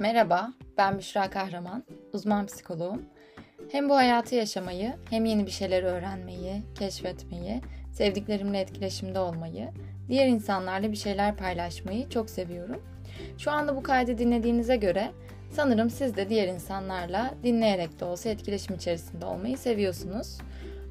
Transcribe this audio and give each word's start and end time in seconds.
Merhaba, 0.00 0.52
ben 0.78 0.98
Büşra 0.98 1.30
Kahraman, 1.30 1.84
uzman 2.12 2.46
psikoloğum. 2.46 3.02
Hem 3.72 3.88
bu 3.88 3.96
hayatı 3.96 4.34
yaşamayı, 4.34 4.92
hem 5.10 5.24
yeni 5.24 5.46
bir 5.46 5.50
şeyler 5.50 5.82
öğrenmeyi, 5.82 6.62
keşfetmeyi, 6.78 7.60
sevdiklerimle 7.92 8.60
etkileşimde 8.60 9.18
olmayı, 9.18 9.68
diğer 10.08 10.26
insanlarla 10.26 10.92
bir 10.92 10.96
şeyler 10.96 11.36
paylaşmayı 11.36 12.08
çok 12.08 12.30
seviyorum. 12.30 12.82
Şu 13.38 13.50
anda 13.50 13.76
bu 13.76 13.82
kaydı 13.82 14.18
dinlediğinize 14.18 14.76
göre 14.76 15.10
sanırım 15.50 15.90
siz 15.90 16.16
de 16.16 16.28
diğer 16.28 16.48
insanlarla 16.48 17.34
dinleyerek 17.42 18.00
de 18.00 18.04
olsa 18.04 18.28
etkileşim 18.28 18.76
içerisinde 18.76 19.26
olmayı 19.26 19.58
seviyorsunuz. 19.58 20.38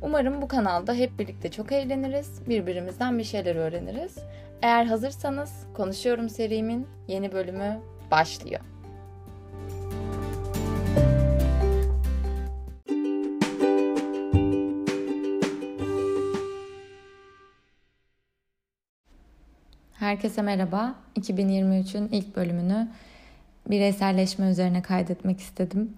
Umarım 0.02 0.42
bu 0.42 0.48
kanalda 0.48 0.94
hep 0.94 1.20
birlikte 1.20 1.52
çok 1.52 1.72
eğleniriz, 1.72 2.50
birbirimizden 2.50 3.18
bir 3.18 3.24
şeyler 3.24 3.56
öğreniriz. 3.56 4.18
Eğer 4.62 4.86
hazırsanız 4.86 5.68
Konuşuyorum 5.74 6.30
serimin 6.30 6.88
yeni 7.08 7.32
bölümü 7.32 7.80
başlıyor. 8.12 8.62
Herkese 20.00 20.42
merhaba. 20.42 20.96
2023'ün 21.16 22.10
ilk 22.12 22.36
bölümünü 22.36 22.88
bireyselleşme 23.70 24.50
üzerine 24.50 24.82
kaydetmek 24.82 25.40
istedim. 25.40 25.94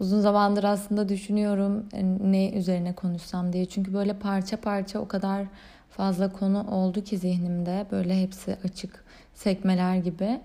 Uzun 0.00 0.20
zamandır 0.20 0.64
aslında 0.64 1.08
düşünüyorum 1.08 1.86
e, 1.92 2.04
ne 2.32 2.50
üzerine 2.52 2.92
konuşsam 2.92 3.52
diye. 3.52 3.66
Çünkü 3.66 3.94
böyle 3.94 4.12
parça 4.12 4.56
parça 4.56 4.98
o 4.98 5.08
kadar 5.08 5.46
fazla 5.90 6.32
konu 6.32 6.70
oldu 6.70 7.04
ki 7.04 7.18
zihnimde. 7.18 7.86
Böyle 7.90 8.22
hepsi 8.22 8.56
açık 8.64 9.04
sekmeler 9.34 9.96
gibi. 9.96 10.40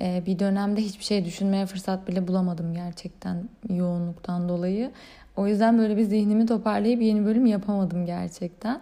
E, 0.00 0.22
bir 0.26 0.38
dönemde 0.38 0.80
hiçbir 0.80 1.04
şey 1.04 1.24
düşünmeye 1.24 1.66
fırsat 1.66 2.08
bile 2.08 2.28
bulamadım 2.28 2.74
gerçekten 2.74 3.48
yoğunluktan 3.70 4.48
dolayı. 4.48 4.90
O 5.36 5.46
yüzden 5.46 5.78
böyle 5.78 5.96
bir 5.96 6.04
zihnimi 6.04 6.46
toparlayıp 6.46 7.02
yeni 7.02 7.24
bölüm 7.24 7.46
yapamadım 7.46 8.06
gerçekten. 8.06 8.80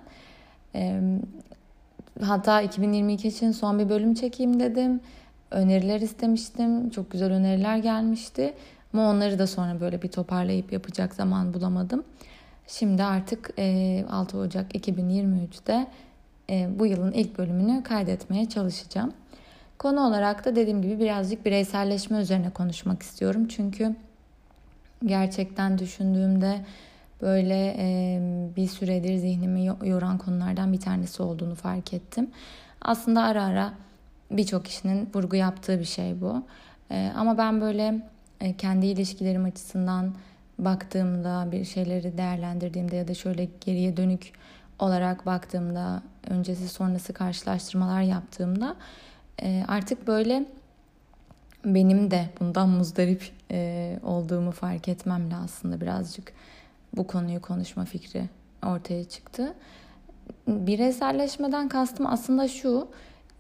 E, 2.20 2.24
hatta 2.24 2.62
2022 2.62 3.28
için 3.28 3.52
son 3.52 3.78
bir 3.78 3.88
bölüm 3.88 4.14
çekeyim 4.14 4.60
dedim. 4.60 5.00
Öneriler 5.50 6.00
istemiştim. 6.00 6.90
Çok 6.90 7.10
güzel 7.10 7.32
öneriler 7.32 7.76
gelmişti. 7.76 8.54
Ama 8.92 9.10
onları 9.10 9.38
da 9.38 9.46
sonra 9.46 9.80
böyle 9.80 10.02
bir 10.02 10.08
toparlayıp 10.08 10.72
yapacak 10.72 11.14
zaman 11.14 11.54
bulamadım. 11.54 12.04
Şimdi 12.66 13.02
artık 13.02 13.50
6 14.10 14.38
Ocak 14.38 14.74
2023'te 14.74 15.86
bu 16.78 16.86
yılın 16.86 17.12
ilk 17.12 17.38
bölümünü 17.38 17.82
kaydetmeye 17.82 18.48
çalışacağım. 18.48 19.12
Konu 19.78 20.00
olarak 20.00 20.44
da 20.44 20.56
dediğim 20.56 20.82
gibi 20.82 20.98
birazcık 21.00 21.46
bireyselleşme 21.46 22.18
üzerine 22.18 22.50
konuşmak 22.50 23.02
istiyorum. 23.02 23.48
Çünkü 23.48 23.94
gerçekten 25.04 25.78
düşündüğümde 25.78 26.60
böyle 27.22 27.76
bir 28.56 28.68
süredir 28.68 29.16
zihnimi 29.16 29.64
yoran 29.64 30.18
konulardan 30.18 30.72
bir 30.72 30.80
tanesi 30.80 31.22
olduğunu 31.22 31.54
fark 31.54 31.94
ettim. 31.94 32.30
Aslında 32.82 33.22
ara 33.22 33.44
ara 33.44 33.72
birçok 34.30 34.64
kişinin 34.64 35.08
vurgu 35.14 35.36
yaptığı 35.36 35.78
bir 35.78 35.84
şey 35.84 36.20
bu. 36.20 36.42
Ama 37.16 37.38
ben 37.38 37.60
böyle 37.60 38.02
kendi 38.58 38.86
ilişkilerim 38.86 39.44
açısından 39.44 40.14
baktığımda 40.58 41.52
bir 41.52 41.64
şeyleri 41.64 42.18
değerlendirdiğimde 42.18 42.96
ya 42.96 43.08
da 43.08 43.14
şöyle 43.14 43.48
geriye 43.60 43.96
dönük 43.96 44.32
olarak 44.78 45.26
baktığımda 45.26 46.02
öncesi 46.30 46.68
sonrası 46.68 47.12
karşılaştırmalar 47.12 48.00
yaptığımda 48.00 48.76
e, 49.42 49.64
artık 49.68 50.06
böyle 50.06 50.46
benim 51.64 52.10
de 52.10 52.28
bundan 52.40 52.68
muzdarip 52.68 53.30
e, 53.50 53.98
olduğumu 54.02 54.50
fark 54.50 54.88
etmemle 54.88 55.36
aslında 55.36 55.80
birazcık 55.80 56.32
bu 56.96 57.06
konuyu 57.06 57.42
konuşma 57.42 57.84
fikri 57.84 58.28
ortaya 58.66 59.04
çıktı. 59.04 59.54
Bireyselleşmeden 60.48 61.68
kastım 61.68 62.06
aslında 62.06 62.48
şu 62.48 62.88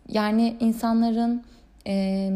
yani 0.08 0.56
insanların 0.60 1.44
e, 1.86 2.30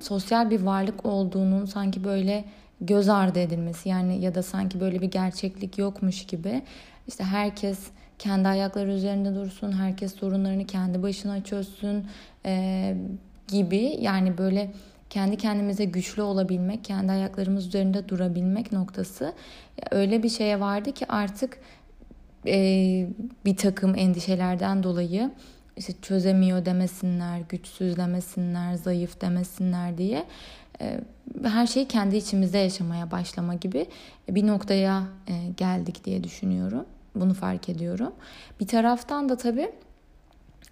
sosyal 0.00 0.50
bir 0.50 0.62
varlık 0.62 1.06
olduğunun 1.06 1.64
sanki 1.64 2.04
böyle 2.04 2.44
göz 2.80 3.08
ardı 3.08 3.38
edilmesi 3.38 3.88
yani 3.88 4.20
ya 4.20 4.34
da 4.34 4.42
sanki 4.42 4.80
böyle 4.80 5.00
bir 5.00 5.10
gerçeklik 5.10 5.78
yokmuş 5.78 6.26
gibi 6.26 6.62
işte 7.08 7.24
herkes 7.24 7.78
kendi 8.18 8.48
ayakları 8.48 8.92
üzerinde 8.92 9.34
dursun, 9.34 9.72
herkes 9.72 10.14
sorunlarını 10.14 10.66
kendi 10.66 11.02
başına 11.02 11.44
çözsün 11.44 12.06
e, 12.44 12.96
gibi 13.48 13.96
yani 14.00 14.38
böyle 14.38 14.70
kendi 15.16 15.36
kendimize 15.36 15.84
güçlü 15.84 16.22
olabilmek, 16.22 16.84
kendi 16.84 17.12
ayaklarımız 17.12 17.66
üzerinde 17.66 18.08
durabilmek 18.08 18.72
noktası 18.72 19.32
öyle 19.90 20.22
bir 20.22 20.28
şeye 20.28 20.60
vardı 20.60 20.92
ki 20.92 21.06
artık 21.08 21.58
e, 22.46 22.56
bir 23.44 23.56
takım 23.56 23.94
endişelerden 23.94 24.82
dolayı 24.82 25.30
işte 25.76 25.92
çözemiyor 26.02 26.64
demesinler, 26.64 27.40
güçsüz 27.48 27.96
demesinler, 27.96 28.74
zayıf 28.74 29.20
demesinler 29.20 29.98
diye 29.98 30.24
e, 30.80 31.00
her 31.44 31.66
şeyi 31.66 31.88
kendi 31.88 32.16
içimizde 32.16 32.58
yaşamaya 32.58 33.10
başlama 33.10 33.54
gibi 33.54 33.86
bir 34.28 34.46
noktaya 34.46 35.02
e, 35.28 35.32
geldik 35.56 36.04
diye 36.04 36.24
düşünüyorum. 36.24 36.86
Bunu 37.14 37.34
fark 37.34 37.68
ediyorum. 37.68 38.12
Bir 38.60 38.66
taraftan 38.66 39.28
da 39.28 39.36
tabii 39.36 39.70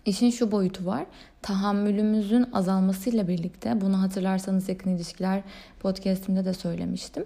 işin 0.06 0.31
şu 0.31 0.53
boyutu 0.53 0.87
var. 0.87 1.06
Tahammülümüzün 1.42 2.47
azalmasıyla 2.53 3.28
birlikte 3.28 3.81
bunu 3.81 4.03
hatırlarsanız 4.03 4.69
yakın 4.69 4.91
ilişkiler 4.91 5.42
podcastimde 5.81 6.44
de 6.44 6.54
söylemiştim. 6.54 7.25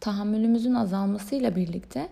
Tahammülümüzün 0.00 0.74
azalmasıyla 0.74 1.56
birlikte 1.56 2.08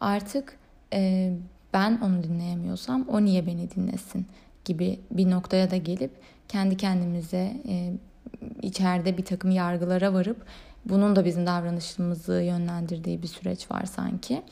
artık 0.00 0.56
e, 0.92 1.32
ben 1.72 2.00
onu 2.04 2.22
dinleyemiyorsam 2.22 3.04
o 3.08 3.24
niye 3.24 3.46
beni 3.46 3.70
dinlesin 3.70 4.26
gibi 4.64 5.00
bir 5.10 5.30
noktaya 5.30 5.70
da 5.70 5.76
gelip 5.76 6.10
kendi 6.48 6.76
kendimize 6.76 7.56
e, 7.68 7.92
içeride 8.62 9.18
bir 9.18 9.24
takım 9.24 9.50
yargılara 9.50 10.14
varıp 10.14 10.46
bunun 10.84 11.16
da 11.16 11.24
bizim 11.24 11.46
davranışımızı 11.46 12.32
yönlendirdiği 12.32 13.22
bir 13.22 13.28
süreç 13.28 13.70
var 13.70 13.84
sanki. 13.84 14.42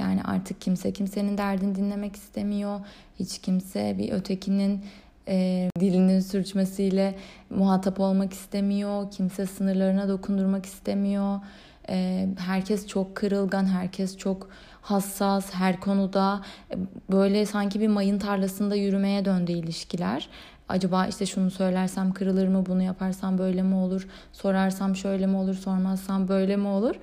Yani 0.00 0.22
artık 0.22 0.60
kimse 0.60 0.92
kimsenin 0.92 1.38
derdini 1.38 1.74
dinlemek 1.74 2.16
istemiyor. 2.16 2.80
Hiç 3.18 3.38
kimse 3.38 3.94
bir 3.98 4.12
ötekinin 4.12 4.84
e, 5.28 5.68
dilinin 5.80 6.20
sürçmesiyle 6.20 7.14
muhatap 7.50 8.00
olmak 8.00 8.32
istemiyor. 8.32 9.10
Kimse 9.10 9.46
sınırlarına 9.46 10.08
dokundurmak 10.08 10.66
istemiyor. 10.66 11.40
E, 11.88 12.28
herkes 12.38 12.86
çok 12.86 13.16
kırılgan, 13.16 13.66
herkes 13.66 14.16
çok 14.16 14.48
hassas 14.82 15.54
her 15.54 15.80
konuda. 15.80 16.40
E, 16.70 16.76
böyle 17.12 17.46
sanki 17.46 17.80
bir 17.80 17.88
mayın 17.88 18.18
tarlasında 18.18 18.74
yürümeye 18.74 19.24
döndü 19.24 19.52
ilişkiler. 19.52 20.28
Acaba 20.68 21.06
işte 21.06 21.26
şunu 21.26 21.50
söylersem 21.50 22.12
kırılır 22.12 22.48
mı, 22.48 22.66
bunu 22.66 22.82
yaparsam 22.82 23.38
böyle 23.38 23.62
mi 23.62 23.74
olur, 23.74 24.08
sorarsam 24.32 24.96
şöyle 24.96 25.26
mi 25.26 25.36
olur, 25.36 25.54
sormazsam 25.54 26.28
böyle 26.28 26.56
mi 26.56 26.68
olur? 26.68 26.94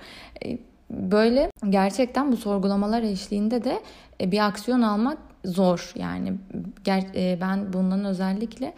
E, 0.44 0.58
böyle 0.90 1.50
gerçekten 1.68 2.32
bu 2.32 2.36
sorgulamalar 2.36 3.02
eşliğinde 3.02 3.64
de 3.64 3.80
e, 4.20 4.32
bir 4.32 4.46
aksiyon 4.46 4.82
almak 4.82 5.18
zor. 5.44 5.92
Yani 5.96 6.32
e, 7.14 7.38
ben 7.40 7.72
bundan 7.72 8.04
özellikle 8.04 8.74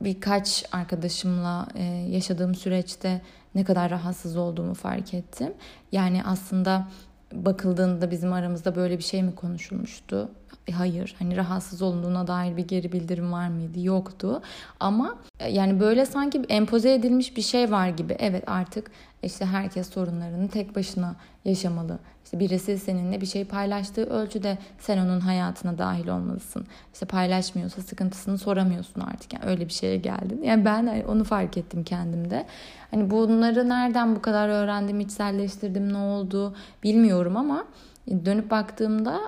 birkaç 0.00 0.64
arkadaşımla 0.72 1.68
yaşadığım 2.08 2.54
süreçte 2.54 3.20
ne 3.54 3.64
kadar 3.64 3.90
rahatsız 3.90 4.36
olduğumu 4.36 4.74
fark 4.74 5.14
ettim. 5.14 5.52
Yani 5.92 6.22
aslında 6.24 6.88
bakıldığında 7.32 8.10
bizim 8.10 8.32
aramızda 8.32 8.76
böyle 8.76 8.98
bir 8.98 9.02
şey 9.02 9.22
mi 9.22 9.34
konuşulmuştu? 9.34 10.28
E, 10.68 10.72
hayır. 10.72 11.14
Hani 11.18 11.36
rahatsız 11.36 11.82
olunduğuna 11.82 12.26
dair 12.26 12.56
bir 12.56 12.68
geri 12.68 12.92
bildirim 12.92 13.32
var 13.32 13.48
mıydı? 13.48 13.80
Yoktu. 13.80 14.42
Ama 14.80 15.16
e, 15.40 15.50
yani 15.50 15.80
böyle 15.80 16.06
sanki 16.06 16.42
empoze 16.48 16.94
edilmiş 16.94 17.36
bir 17.36 17.42
şey 17.42 17.70
var 17.70 17.88
gibi. 17.88 18.16
Evet 18.18 18.44
artık 18.46 18.90
işte 19.22 19.44
herkes 19.44 19.90
sorunlarını 19.90 20.48
tek 20.48 20.76
başına 20.76 21.16
yaşamalı. 21.44 21.98
İşte 22.24 22.38
birisi 22.38 22.78
seninle 22.78 23.20
bir 23.20 23.26
şey 23.26 23.44
paylaştığı 23.44 24.04
ölçüde 24.04 24.58
sen 24.78 24.98
onun 24.98 25.20
hayatına 25.20 25.78
dahil 25.78 26.08
olmalısın. 26.08 26.66
İşte 26.92 27.06
paylaşmıyorsa 27.06 27.82
sıkıntısını 27.82 28.38
soramıyorsun 28.38 29.00
artık. 29.00 29.32
Yani 29.32 29.44
öyle 29.44 29.68
bir 29.68 29.72
şeye 29.72 29.96
geldin. 29.96 30.42
Yani 30.42 30.64
ben 30.64 31.04
onu 31.08 31.24
fark 31.24 31.56
ettim 31.56 31.84
kendimde. 31.84 32.46
Hani 32.90 33.10
bunları 33.10 33.68
nereden 33.68 34.16
bu 34.16 34.22
kadar 34.22 34.48
öğrendim, 34.48 35.00
içselleştirdim, 35.00 35.92
ne 35.92 35.98
oldu 35.98 36.54
bilmiyorum 36.82 37.36
ama 37.36 37.64
dönüp 38.24 38.50
baktığımda 38.50 39.20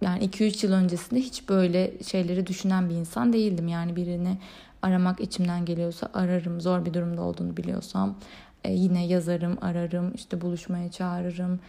yani 0.00 0.24
2-3 0.24 0.66
yıl 0.66 0.72
öncesinde 0.72 1.20
hiç 1.20 1.48
böyle 1.48 1.92
şeyleri 2.06 2.46
düşünen 2.46 2.90
bir 2.90 2.94
insan 2.94 3.32
değildim. 3.32 3.68
Yani 3.68 3.96
birini 3.96 4.38
aramak 4.82 5.20
içimden 5.20 5.64
geliyorsa 5.64 6.08
ararım. 6.14 6.60
Zor 6.60 6.84
bir 6.84 6.94
durumda 6.94 7.22
olduğunu 7.22 7.56
biliyorsam 7.56 8.16
e, 8.64 8.72
yine 8.72 9.06
yazarım, 9.06 9.58
ararım, 9.60 10.14
işte 10.14 10.40
buluşmaya 10.40 10.90
çağırırım. 10.90 11.60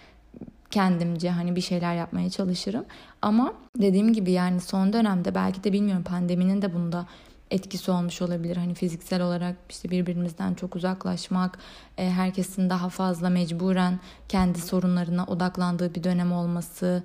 Kendimce 0.72 1.30
hani 1.30 1.56
bir 1.56 1.62
şeyler 1.62 1.96
yapmaya 1.96 2.30
çalışırım. 2.30 2.86
Ama 3.22 3.54
dediğim 3.78 4.14
gibi 4.14 4.32
yani 4.32 4.62
son 4.62 4.94
dönemde 4.94 5.36
belki 5.36 5.64
de 5.64 5.74
bilmiyorum 5.74 6.04
pandeminin 6.04 6.62
de 6.62 6.74
bunda 6.74 7.08
etkisi 7.52 7.92
olmuş 7.92 8.22
olabilir. 8.22 8.58
Hani 8.58 8.74
fiziksel 8.74 9.22
olarak 9.22 9.56
işte 9.70 9.90
birbirimizden 9.90 10.54
çok 10.54 10.76
uzaklaşmak, 10.76 11.60
e, 11.98 12.10
herkesin 12.10 12.70
daha 12.70 12.90
fazla 12.90 13.30
mecburen 13.30 14.00
kendi 14.30 14.62
sorunlarına 14.62 15.26
odaklandığı 15.26 15.96
bir 15.96 16.04
dönem 16.04 16.32
olması 16.32 17.04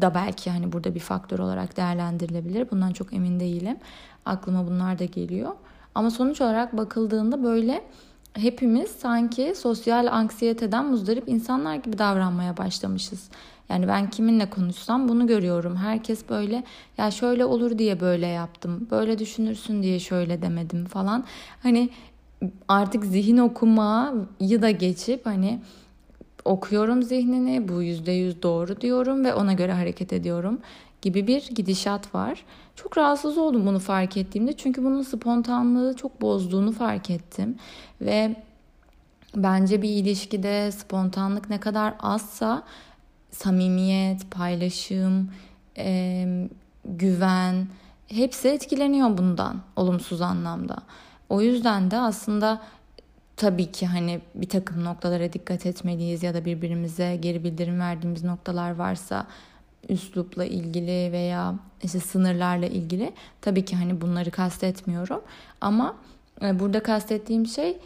da 0.00 0.14
belki 0.14 0.50
hani 0.50 0.72
burada 0.72 0.94
bir 0.94 1.00
faktör 1.00 1.38
olarak 1.38 1.76
değerlendirilebilir. 1.76 2.70
Bundan 2.70 2.92
çok 2.92 3.12
emin 3.12 3.40
değilim. 3.40 3.76
Aklıma 4.24 4.66
bunlar 4.66 4.98
da 4.98 5.04
geliyor. 5.04 5.52
Ama 5.94 6.10
sonuç 6.10 6.40
olarak 6.40 6.76
bakıldığında 6.76 7.44
böyle 7.44 7.82
hepimiz 8.34 8.90
sanki 8.90 9.54
sosyal 9.56 10.06
anksiyeteden 10.06 10.86
muzdarip 10.86 11.28
insanlar 11.28 11.74
gibi 11.74 11.98
davranmaya 11.98 12.56
başlamışız. 12.56 13.28
Yani 13.68 13.88
ben 13.88 14.10
kiminle 14.10 14.50
konuşsam 14.50 15.08
bunu 15.08 15.26
görüyorum. 15.26 15.76
Herkes 15.76 16.28
böyle 16.28 16.64
ya 16.98 17.10
şöyle 17.10 17.44
olur 17.44 17.78
diye 17.78 18.00
böyle 18.00 18.26
yaptım. 18.26 18.88
Böyle 18.90 19.18
düşünürsün 19.18 19.82
diye 19.82 20.00
şöyle 20.00 20.42
demedim 20.42 20.84
falan. 20.84 21.24
Hani 21.62 21.90
artık 22.68 23.04
zihin 23.04 23.38
okumayı 23.38 24.62
da 24.62 24.70
geçip 24.70 25.26
hani 25.26 25.60
okuyorum 26.46 27.02
zihnini 27.02 27.68
bu 27.68 27.82
yüzde 27.82 28.12
yüz 28.12 28.42
doğru 28.42 28.80
diyorum 28.80 29.24
ve 29.24 29.34
ona 29.34 29.52
göre 29.52 29.72
hareket 29.72 30.12
ediyorum 30.12 30.60
gibi 31.02 31.26
bir 31.26 31.48
gidişat 31.54 32.14
var. 32.14 32.44
Çok 32.76 32.98
rahatsız 32.98 33.38
oldum 33.38 33.66
bunu 33.66 33.78
fark 33.78 34.16
ettiğimde 34.16 34.52
çünkü 34.52 34.84
bunun 34.84 35.02
spontanlığı 35.02 35.96
çok 35.96 36.20
bozduğunu 36.20 36.72
fark 36.72 37.10
ettim 37.10 37.56
ve 38.00 38.36
bence 39.36 39.82
bir 39.82 39.88
ilişkide 39.88 40.72
spontanlık 40.72 41.50
ne 41.50 41.60
kadar 41.60 41.94
azsa 42.00 42.62
samimiyet, 43.30 44.30
paylaşım, 44.30 45.30
e, 45.78 46.26
güven 46.84 47.66
hepsi 48.08 48.48
etkileniyor 48.48 49.18
bundan 49.18 49.60
olumsuz 49.76 50.20
anlamda. 50.20 50.76
O 51.28 51.40
yüzden 51.40 51.90
de 51.90 51.98
aslında 51.98 52.60
tabii 53.36 53.72
ki 53.72 53.86
hani 53.86 54.20
bir 54.34 54.48
takım 54.48 54.84
noktalara 54.84 55.32
dikkat 55.32 55.66
etmeliyiz 55.66 56.22
ya 56.22 56.34
da 56.34 56.44
birbirimize 56.44 57.16
geri 57.16 57.44
bildirim 57.44 57.80
verdiğimiz 57.80 58.24
noktalar 58.24 58.74
varsa 58.74 59.26
üslupla 59.88 60.44
ilgili 60.44 61.12
veya 61.12 61.54
işte 61.82 62.00
sınırlarla 62.00 62.66
ilgili 62.66 63.12
tabii 63.40 63.64
ki 63.64 63.76
hani 63.76 64.00
bunları 64.00 64.30
kastetmiyorum. 64.30 65.22
Ama 65.60 65.96
e, 66.42 66.60
burada 66.60 66.82
kastettiğim 66.82 67.46
şey 67.46 67.78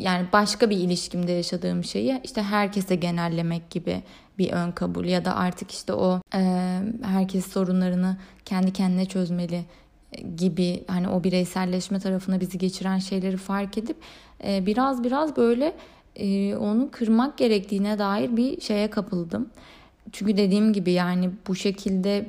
yani 0.00 0.26
başka 0.32 0.70
bir 0.70 0.76
ilişkimde 0.76 1.32
yaşadığım 1.32 1.84
şeyi 1.84 2.20
işte 2.24 2.42
herkese 2.42 2.94
genellemek 2.96 3.70
gibi 3.70 4.02
bir 4.38 4.52
ön 4.52 4.72
kabul 4.72 5.04
ya 5.04 5.24
da 5.24 5.36
artık 5.36 5.70
işte 5.70 5.92
o 5.92 6.20
e, 6.34 6.40
herkes 7.02 7.52
sorunlarını 7.52 8.16
kendi 8.44 8.72
kendine 8.72 9.06
çözmeli 9.06 9.64
gibi 10.36 10.84
hani 10.86 11.08
o 11.08 11.24
bireyselleşme 11.24 12.00
tarafına 12.00 12.40
bizi 12.40 12.58
geçiren 12.58 12.98
şeyleri 12.98 13.36
fark 13.36 13.78
edip 13.78 13.96
e, 14.44 14.66
biraz 14.66 15.04
biraz 15.04 15.36
böyle 15.36 15.76
e, 16.16 16.56
onu 16.56 16.88
kırmak 16.90 17.38
gerektiğine 17.38 17.98
dair 17.98 18.36
bir 18.36 18.60
şeye 18.60 18.90
kapıldım. 18.90 19.48
Çünkü 20.12 20.36
dediğim 20.36 20.72
gibi 20.72 20.92
yani 20.92 21.30
bu 21.48 21.54
şekilde 21.54 22.26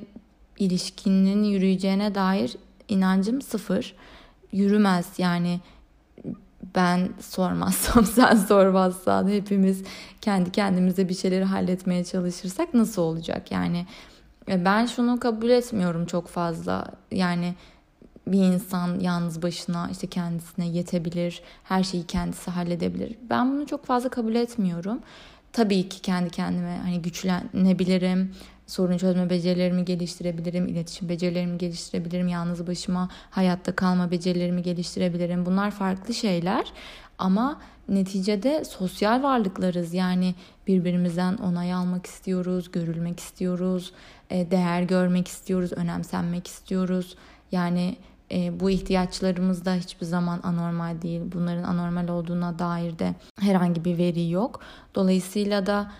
ilişkinin 0.59 1.43
yürüyeceğine 1.43 2.15
dair 2.15 2.57
inancım 2.87 3.41
sıfır. 3.41 3.95
Yürümez 4.51 5.07
yani 5.17 5.59
ben 6.75 7.09
sormazsam 7.19 8.05
sen 8.15 8.35
sormazsan 8.35 9.27
hepimiz 9.29 9.83
kendi 10.21 10.51
kendimize 10.51 11.09
bir 11.09 11.13
şeyleri 11.13 11.43
halletmeye 11.43 12.03
çalışırsak 12.03 12.73
nasıl 12.73 13.01
olacak 13.01 13.51
yani 13.51 13.85
e, 14.49 14.65
ben 14.65 14.85
şunu 14.85 15.19
kabul 15.19 15.49
etmiyorum 15.49 16.05
çok 16.05 16.27
fazla 16.27 16.85
yani 17.11 17.55
bir 18.31 18.43
insan 18.43 18.99
yalnız 18.99 19.41
başına 19.41 19.89
işte 19.91 20.07
kendisine 20.07 20.67
yetebilir, 20.67 21.41
her 21.63 21.83
şeyi 21.83 22.03
kendisi 22.03 22.51
halledebilir. 22.51 23.15
Ben 23.29 23.51
bunu 23.51 23.65
çok 23.65 23.85
fazla 23.85 24.09
kabul 24.09 24.35
etmiyorum. 24.35 24.99
Tabii 25.53 25.89
ki 25.89 26.01
kendi 26.01 26.29
kendime 26.29 26.79
hani 26.83 27.01
güçlenebilirim, 27.01 28.35
sorun 28.67 28.97
çözme 28.97 29.29
becerilerimi 29.29 29.85
geliştirebilirim, 29.85 30.67
iletişim 30.67 31.09
becerilerimi 31.09 31.57
geliştirebilirim, 31.57 32.27
yalnız 32.27 32.67
başıma 32.67 33.09
hayatta 33.29 33.75
kalma 33.75 34.11
becerilerimi 34.11 34.63
geliştirebilirim. 34.63 35.45
Bunlar 35.45 35.71
farklı 35.71 36.13
şeyler 36.13 36.73
ama 37.17 37.61
neticede 37.89 38.65
sosyal 38.65 39.23
varlıklarız. 39.23 39.93
Yani 39.93 40.35
birbirimizden 40.67 41.37
onay 41.37 41.73
almak 41.73 42.05
istiyoruz, 42.05 42.71
görülmek 42.71 43.19
istiyoruz, 43.19 43.93
e, 44.29 44.51
değer 44.51 44.83
görmek 44.83 45.27
istiyoruz, 45.27 45.71
önemsenmek 45.73 46.47
istiyoruz. 46.47 47.15
Yani 47.51 47.95
e, 48.31 48.59
bu 48.59 48.69
ihtiyaçlarımız 48.69 49.65
da 49.65 49.73
hiçbir 49.73 50.05
zaman 50.05 50.39
anormal 50.43 51.01
değil. 51.01 51.21
Bunların 51.33 51.63
anormal 51.63 52.07
olduğuna 52.07 52.59
dair 52.59 52.99
de 52.99 53.15
herhangi 53.39 53.85
bir 53.85 53.97
veri 53.97 54.29
yok. 54.29 54.59
Dolayısıyla 54.95 55.65
da 55.65 55.91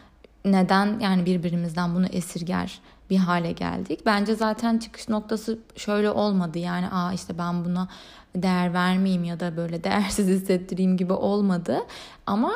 neden 0.46 1.00
yani 1.00 1.26
birbirimizden 1.26 1.96
bunu 1.96 2.06
esirger 2.06 2.80
bir 3.10 3.18
hale 3.18 3.52
geldik. 3.52 4.00
Bence 4.06 4.36
zaten 4.36 4.78
çıkış 4.78 5.10
noktası 5.10 5.60
şöyle 5.76 6.12
olmadı. 6.12 6.60
Yani 6.60 6.90
aa 6.90 7.14
işte 7.14 7.38
ben 7.38 7.66
buna 7.66 7.88
değer 8.36 8.74
vermeyeyim 8.74 9.24
ya 9.24 9.40
da 9.40 9.58
böyle 9.58 9.84
değersiz 9.84 10.28
hissettireyim 10.28 10.98
gibi 10.98 11.14
olmadı. 11.14 11.78
Ama 12.26 12.52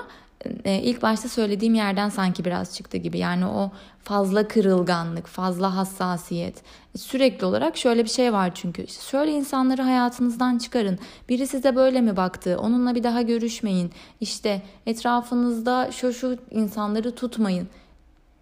ilk 0.66 1.02
başta 1.02 1.30
söylediğim 1.30 1.76
yerden 1.76 2.10
sanki 2.10 2.46
biraz 2.46 2.76
çıktı 2.76 2.98
gibi. 2.98 3.18
Yani 3.18 3.46
o 3.46 3.72
fazla 4.04 4.48
kırılganlık, 4.48 5.28
fazla 5.28 5.76
hassasiyet. 5.76 6.62
Sürekli 6.98 7.46
olarak 7.46 7.78
şöyle 7.78 8.04
bir 8.04 8.10
şey 8.10 8.34
var 8.34 8.52
çünkü. 8.56 8.88
Şöyle 8.88 9.32
insanları 9.32 9.82
hayatınızdan 9.82 10.58
çıkarın. 10.58 11.00
Biri 11.30 11.48
size 11.48 11.76
böyle 11.76 12.02
mi 12.02 12.18
baktı? 12.18 12.58
Onunla 12.60 12.96
bir 12.96 13.04
daha 13.04 13.22
görüşmeyin. 13.22 13.92
İşte 14.22 14.62
etrafınızda 14.86 15.92
şu 15.92 16.14
şu 16.14 16.38
insanları 16.52 17.16
tutmayın. 17.16 17.68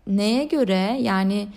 Neye 0.08 0.44
göre? 0.44 0.98
Yani 1.02 1.48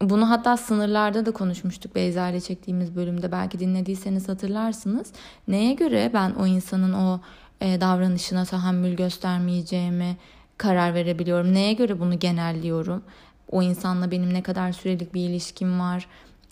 bunu 0.00 0.30
hatta 0.30 0.56
sınırlarda 0.56 1.26
da 1.26 1.30
konuşmuştuk 1.30 1.94
Beyza 1.94 2.28
ile 2.28 2.40
çektiğimiz 2.40 2.96
bölümde. 2.96 3.32
Belki 3.32 3.58
dinlediyseniz 3.58 4.28
hatırlarsınız. 4.28 5.12
Neye 5.48 5.74
göre 5.74 6.10
ben 6.14 6.30
o 6.30 6.46
insanın 6.46 6.92
o 6.92 7.20
e, 7.60 7.80
davranışına 7.80 8.44
tahammül 8.44 8.96
göstermeyeceğimi 8.96 10.16
karar 10.58 10.94
verebiliyorum. 10.94 11.54
Neye 11.54 11.72
göre 11.72 12.00
bunu 12.00 12.18
genelliyorum? 12.18 13.02
O 13.50 13.62
insanla 13.62 14.10
benim 14.10 14.34
ne 14.34 14.42
kadar 14.42 14.72
sürelik 14.72 15.14
bir 15.14 15.28
ilişkim 15.28 15.80
var? 15.80 16.06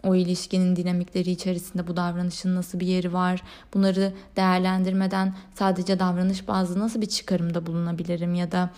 O 0.05 0.15
ilişkinin 0.15 0.77
dinamikleri 0.77 1.31
içerisinde 1.31 1.87
bu 1.87 1.97
davranışın 1.97 2.55
nasıl 2.57 2.81
bir 2.81 2.87
yeri 2.87 3.13
var? 3.13 3.43
Bunları 3.75 4.13
değerlendirmeden 4.37 5.35
sadece 5.55 5.99
davranış 5.99 6.49
bazlı 6.49 6.81
nasıl 6.81 7.01
bir 7.01 7.07
çıkarımda 7.07 7.67
bulunabilirim 7.67 8.35
ya 8.35 8.53
da 8.53 8.71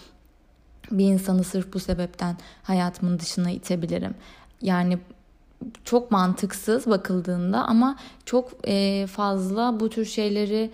bir 0.91 1.05
insanı 1.05 1.45
sırf 1.45 1.73
bu 1.73 1.81
sebepten 1.81 2.37
hayatımın 2.63 3.19
dışına 3.19 3.51
itebilirim. 3.51 4.15
Yani 4.63 4.99
çok 5.85 6.11
mantıksız 6.11 6.87
bakıldığında 6.87 7.65
ama 7.65 7.97
çok 8.25 8.51
e, 8.65 9.07
fazla 9.07 9.81
bu 9.81 9.91
tür 9.91 10.05
şeyleri 10.05 10.71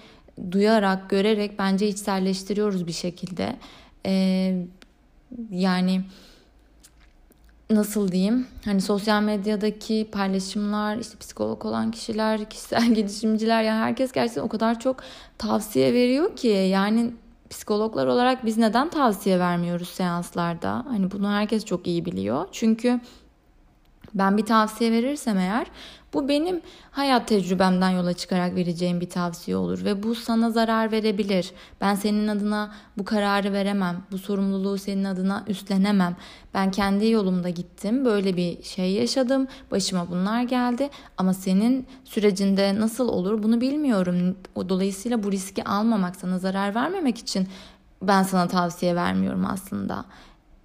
duyarak, 0.51 1.11
görerek 1.11 1.59
bence 1.59 1.89
içselleştiriyoruz 1.89 2.87
bir 2.87 2.93
şekilde. 2.93 3.57
Ee, 4.07 4.67
yani 5.51 6.03
nasıl 7.71 8.12
diyeyim? 8.12 8.47
Hani 8.65 8.81
sosyal 8.81 9.23
medyadaki 9.23 10.09
paylaşımlar, 10.12 10.97
işte 10.97 11.19
psikolog 11.19 11.65
olan 11.65 11.91
kişiler, 11.91 12.45
kişisel 12.51 12.95
gelişimciler 12.95 13.62
ya 13.62 13.77
herkes 13.77 14.12
gerçekten 14.12 14.43
o 14.43 14.49
kadar 14.49 14.81
çok 14.81 14.97
tavsiye 15.39 15.93
veriyor 15.93 16.37
ki 16.37 16.49
yani 16.49 17.12
psikologlar 17.51 18.07
olarak 18.07 18.47
biz 18.47 18.59
neden 18.59 18.91
tavsiye 18.91 19.39
vermiyoruz 19.39 19.89
seanslarda? 19.89 20.85
Hani 20.89 21.11
bunu 21.11 21.31
herkes 21.31 21.65
çok 21.65 21.87
iyi 21.87 22.05
biliyor. 22.05 22.49
Çünkü 22.53 23.01
ben 24.14 24.37
bir 24.37 24.47
tavsiye 24.47 24.92
verirsem 24.92 25.38
eğer 25.38 25.66
bu 26.14 26.28
benim 26.28 26.61
hayat 26.90 27.28
tecrübemden 27.28 27.90
yola 27.90 28.12
çıkarak 28.12 28.54
vereceğim 28.54 29.00
bir 29.00 29.11
tavsiye 29.11 29.57
olur 29.57 29.85
ve 29.85 30.02
bu 30.02 30.14
sana 30.14 30.50
zarar 30.50 30.92
verebilir. 30.92 31.50
Ben 31.81 31.95
senin 31.95 32.28
adına 32.28 32.73
bu 32.99 33.04
kararı 33.04 33.52
veremem. 33.52 34.02
Bu 34.12 34.19
sorumluluğu 34.19 34.78
senin 34.78 35.04
adına 35.04 35.45
üstlenemem. 35.49 36.16
Ben 36.54 36.71
kendi 36.71 37.09
yolumda 37.09 37.49
gittim. 37.49 38.04
Böyle 38.04 38.37
bir 38.37 38.62
şey 38.62 38.92
yaşadım. 38.92 39.47
Başıma 39.71 40.11
bunlar 40.11 40.42
geldi 40.42 40.90
ama 41.19 41.35
senin 41.35 41.87
sürecinde 42.04 42.81
nasıl 42.81 43.09
olur 43.09 43.42
bunu 43.42 43.61
bilmiyorum. 43.61 44.37
Dolayısıyla 44.69 45.23
bu 45.23 45.33
riski 45.33 45.64
almamak, 45.64 46.16
sana 46.16 46.38
zarar 46.38 46.75
vermemek 46.75 47.19
için 47.19 47.49
ben 48.02 48.23
sana 48.23 48.49
tavsiye 48.49 48.97
vermiyorum 48.97 49.47
aslında. 49.47 50.04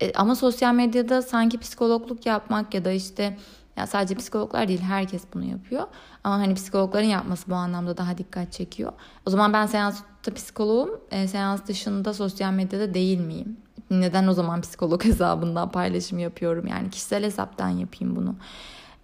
E, 0.01 0.13
ama 0.13 0.35
sosyal 0.35 0.73
medyada 0.73 1.21
sanki 1.21 1.57
psikologluk 1.57 2.25
yapmak 2.25 2.73
ya 2.73 2.85
da 2.85 2.91
işte 2.91 3.37
ya 3.77 3.87
sadece 3.87 4.15
psikologlar 4.15 4.67
değil 4.67 4.81
herkes 4.81 5.23
bunu 5.33 5.45
yapıyor. 5.45 5.83
Ama 6.23 6.37
hani 6.37 6.53
psikologların 6.53 7.07
yapması 7.07 7.51
bu 7.51 7.55
anlamda 7.55 7.97
daha 7.97 8.17
dikkat 8.17 8.51
çekiyor. 8.51 8.93
O 9.25 9.29
zaman 9.29 9.53
ben 9.53 9.65
seansta 9.65 10.33
psikoloğum. 10.35 10.99
E, 11.11 11.27
seans 11.27 11.67
dışında 11.67 12.13
sosyal 12.13 12.53
medyada 12.53 12.93
değil 12.93 13.19
miyim? 13.19 13.57
Neden 13.91 14.27
o 14.27 14.33
zaman 14.33 14.61
psikolog 14.61 15.05
hesabından 15.05 15.71
paylaşım 15.71 16.19
yapıyorum? 16.19 16.67
Yani 16.67 16.89
kişisel 16.89 17.23
hesaptan 17.23 17.69
yapayım 17.69 18.15
bunu. 18.15 18.35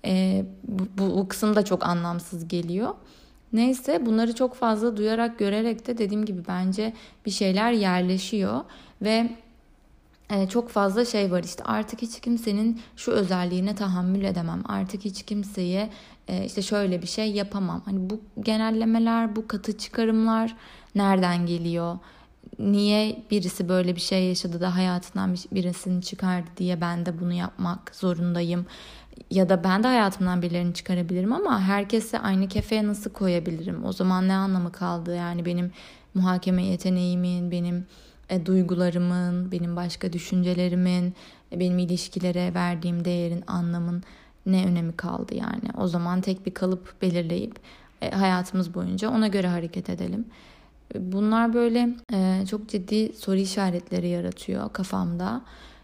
E, 0.06 0.46
bu, 0.64 0.84
bu, 0.98 1.18
bu 1.18 1.28
kısım 1.28 1.56
da 1.56 1.66
çok 1.66 1.86
anlamsız 1.86 2.48
geliyor. 2.48 2.90
Neyse 3.54 4.06
bunları 4.06 4.36
çok 4.36 4.56
fazla 4.56 4.98
duyarak 4.98 5.40
görerek 5.40 5.88
de 5.88 5.98
dediğim 5.98 6.26
gibi 6.26 6.48
bence 6.48 6.94
bir 7.26 7.32
şeyler 7.32 7.72
yerleşiyor 7.72 8.62
ve 9.02 9.30
çok 10.50 10.70
fazla 10.70 11.06
şey 11.06 11.32
var 11.32 11.44
işte 11.44 11.64
artık 11.64 12.02
hiç 12.02 12.20
kimsenin 12.20 12.82
şu 12.96 13.12
özelliğine 13.12 13.76
tahammül 13.76 14.24
edemem. 14.24 14.62
Artık 14.66 15.06
hiç 15.06 15.24
kimseye 15.24 15.90
e, 16.28 16.46
işte 16.46 16.62
şöyle 16.62 17.02
bir 17.02 17.08
şey 17.08 17.32
yapamam. 17.32 17.82
Hani 17.86 18.10
bu 18.10 18.22
genellemeler, 18.40 19.36
bu 19.36 19.48
katı 19.48 19.78
çıkarımlar 19.78 20.56
nereden 20.96 21.46
geliyor? 21.46 21.98
Niye 22.60 23.24
birisi 23.32 23.70
böyle 23.70 23.96
bir 23.96 24.02
şey 24.02 24.28
yaşadı 24.28 24.62
da 24.62 24.76
hayatından 24.76 25.36
birisini 25.52 26.02
çıkardı 26.02 26.48
diye 26.58 26.82
ben 26.82 27.06
de 27.06 27.20
bunu 27.20 27.34
yapmak 27.34 27.96
zorundayım? 27.96 28.66
Ya 29.32 29.50
da 29.50 29.64
ben 29.64 29.84
de 29.84 29.88
hayatımdan 29.88 30.42
birilerini 30.42 30.74
çıkarabilirim 30.74 31.34
ama 31.34 31.62
herkese 31.62 32.20
aynı 32.20 32.48
kefeye 32.48 32.88
nasıl 32.88 33.10
koyabilirim? 33.12 33.86
O 33.86 33.94
zaman 33.94 34.28
ne 34.28 34.34
anlamı 34.34 34.72
kaldı? 34.72 35.16
Yani 35.16 35.46
benim 35.46 35.72
muhakeme 36.14 36.64
yeteneğimin, 36.64 37.52
benim 37.52 37.86
e, 38.30 38.46
duygularımın, 38.46 39.52
benim 39.52 39.76
başka 39.76 40.14
düşüncelerimin, 40.14 41.14
e, 41.52 41.60
benim 41.60 41.80
ilişkilere 41.80 42.54
verdiğim 42.54 43.06
değerin, 43.06 43.44
anlamın 43.48 44.04
ne 44.46 44.66
önemi 44.66 44.96
kaldı 44.96 45.36
yani. 45.36 45.70
O 45.78 45.88
zaman 45.88 46.22
tek 46.22 46.46
bir 46.46 46.54
kalıp 46.54 47.02
belirleyip 47.02 47.60
e, 48.02 48.12
hayatımız 48.12 48.74
boyunca 48.74 49.10
ona 49.10 49.28
göre 49.28 49.48
hareket 49.48 49.90
edelim. 49.90 50.26
Bunlar 50.96 51.54
böyle 51.54 51.90
e, 52.14 52.46
çok 52.50 52.70
ciddi 52.70 53.14
soru 53.14 53.36
işaretleri 53.36 54.08
yaratıyor 54.08 54.74
kafamda. 54.74 55.42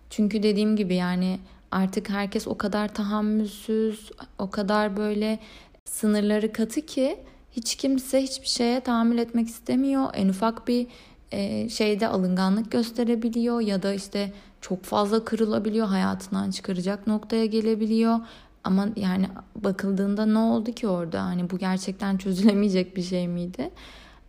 Çünkü 0.09 0.43
dediğim 0.43 0.75
gibi 0.75 0.95
yani 0.95 1.39
artık 1.71 2.09
herkes 2.09 2.47
o 2.47 2.57
kadar 2.57 2.93
tahammülsüz, 2.93 4.11
o 4.37 4.49
kadar 4.49 4.97
böyle 4.97 5.39
sınırları 5.85 6.53
katı 6.53 6.81
ki 6.81 7.19
hiç 7.51 7.75
kimse 7.75 8.21
hiçbir 8.21 8.47
şeye 8.47 8.79
tahammül 8.79 9.17
etmek 9.17 9.47
istemiyor. 9.47 10.09
En 10.13 10.29
ufak 10.29 10.67
bir 10.67 10.87
e, 11.31 11.69
şeyde 11.69 12.07
alınganlık 12.07 12.71
gösterebiliyor 12.71 13.61
ya 13.61 13.83
da 13.83 13.93
işte 13.93 14.33
çok 14.61 14.83
fazla 14.83 15.25
kırılabiliyor, 15.25 15.87
hayatından 15.87 16.51
çıkaracak 16.51 17.07
noktaya 17.07 17.45
gelebiliyor. 17.45 18.19
Ama 18.63 18.87
yani 18.95 19.27
bakıldığında 19.55 20.25
ne 20.25 20.37
oldu 20.37 20.71
ki 20.71 20.87
orada? 20.87 21.23
Hani 21.23 21.49
bu 21.49 21.57
gerçekten 21.57 22.17
çözülemeyecek 22.23 22.95
bir 22.97 23.03
şey 23.03 23.27
miydi? 23.27 23.69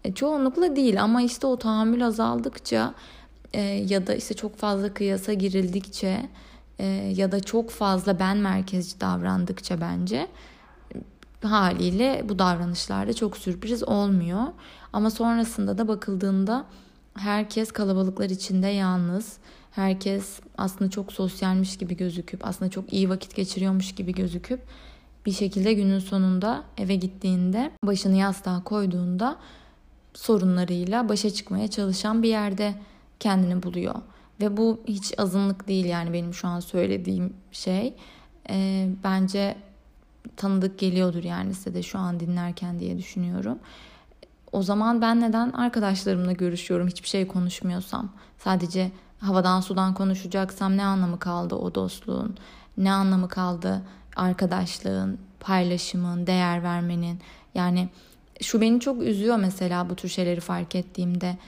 E, 0.04 0.14
çoğunlukla 0.14 0.76
değil 0.76 1.02
ama 1.02 1.22
işte 1.22 1.46
o 1.46 1.56
tahammül 1.56 2.06
azaldıkça 2.06 2.94
e, 3.52 3.60
ya 3.60 4.06
da 4.06 4.14
işte 4.14 4.34
çok 4.34 4.56
fazla 4.56 4.94
kıyasa 4.94 5.32
girildikçe 5.32 6.28
e, 6.78 6.86
ya 7.16 7.32
da 7.32 7.40
çok 7.40 7.70
fazla 7.70 8.18
ben 8.18 8.36
merkezci 8.36 9.00
davrandıkça 9.00 9.80
bence 9.80 10.28
haliyle 11.42 12.24
bu 12.28 12.38
davranışlarda 12.38 13.12
çok 13.12 13.36
sürpriz 13.36 13.82
olmuyor. 13.82 14.42
Ama 14.92 15.10
sonrasında 15.10 15.78
da 15.78 15.88
bakıldığında 15.88 16.64
herkes 17.14 17.72
kalabalıklar 17.72 18.30
içinde 18.30 18.66
yalnız. 18.66 19.38
Herkes 19.70 20.40
aslında 20.58 20.90
çok 20.90 21.12
sosyalmiş 21.12 21.76
gibi 21.76 21.96
gözüküp 21.96 22.46
aslında 22.46 22.70
çok 22.70 22.92
iyi 22.92 23.10
vakit 23.10 23.36
geçiriyormuş 23.36 23.94
gibi 23.94 24.12
gözüküp 24.12 24.60
bir 25.26 25.32
şekilde 25.32 25.72
günün 25.72 25.98
sonunda 25.98 26.64
eve 26.78 26.94
gittiğinde 26.94 27.70
başını 27.84 28.16
yastığa 28.16 28.64
koyduğunda 28.64 29.36
sorunlarıyla 30.14 31.08
başa 31.08 31.30
çıkmaya 31.30 31.68
çalışan 31.68 32.22
bir 32.22 32.28
yerde 32.28 32.74
kendini 33.20 33.62
buluyor. 33.62 33.94
Ve 34.40 34.56
bu 34.56 34.80
hiç 34.86 35.14
azınlık 35.18 35.68
değil 35.68 35.84
yani 35.84 36.12
benim 36.12 36.34
şu 36.34 36.48
an 36.48 36.60
söylediğim 36.60 37.32
şey. 37.52 37.94
E, 38.50 38.88
bence 39.04 39.56
tanıdık 40.36 40.78
geliyordur 40.78 41.24
yani 41.24 41.54
size 41.54 41.74
de 41.74 41.82
şu 41.82 41.98
an 41.98 42.20
dinlerken 42.20 42.80
diye 42.80 42.98
düşünüyorum. 42.98 43.58
O 44.52 44.62
zaman 44.62 45.00
ben 45.00 45.20
neden 45.20 45.50
arkadaşlarımla 45.50 46.32
görüşüyorum 46.32 46.88
hiçbir 46.88 47.08
şey 47.08 47.26
konuşmuyorsam? 47.26 48.08
Sadece 48.38 48.90
havadan 49.20 49.60
sudan 49.60 49.94
konuşacaksam 49.94 50.76
ne 50.76 50.84
anlamı 50.84 51.18
kaldı 51.18 51.54
o 51.54 51.74
dostluğun? 51.74 52.36
Ne 52.76 52.92
anlamı 52.92 53.28
kaldı 53.28 53.82
arkadaşlığın, 54.16 55.18
paylaşımın, 55.40 56.26
değer 56.26 56.62
vermenin? 56.62 57.20
Yani 57.54 57.88
şu 58.40 58.60
beni 58.60 58.80
çok 58.80 59.02
üzüyor 59.02 59.36
mesela 59.36 59.90
bu 59.90 59.96
tür 59.96 60.08
şeyleri 60.08 60.40
fark 60.40 60.74
ettiğimde. 60.74 61.38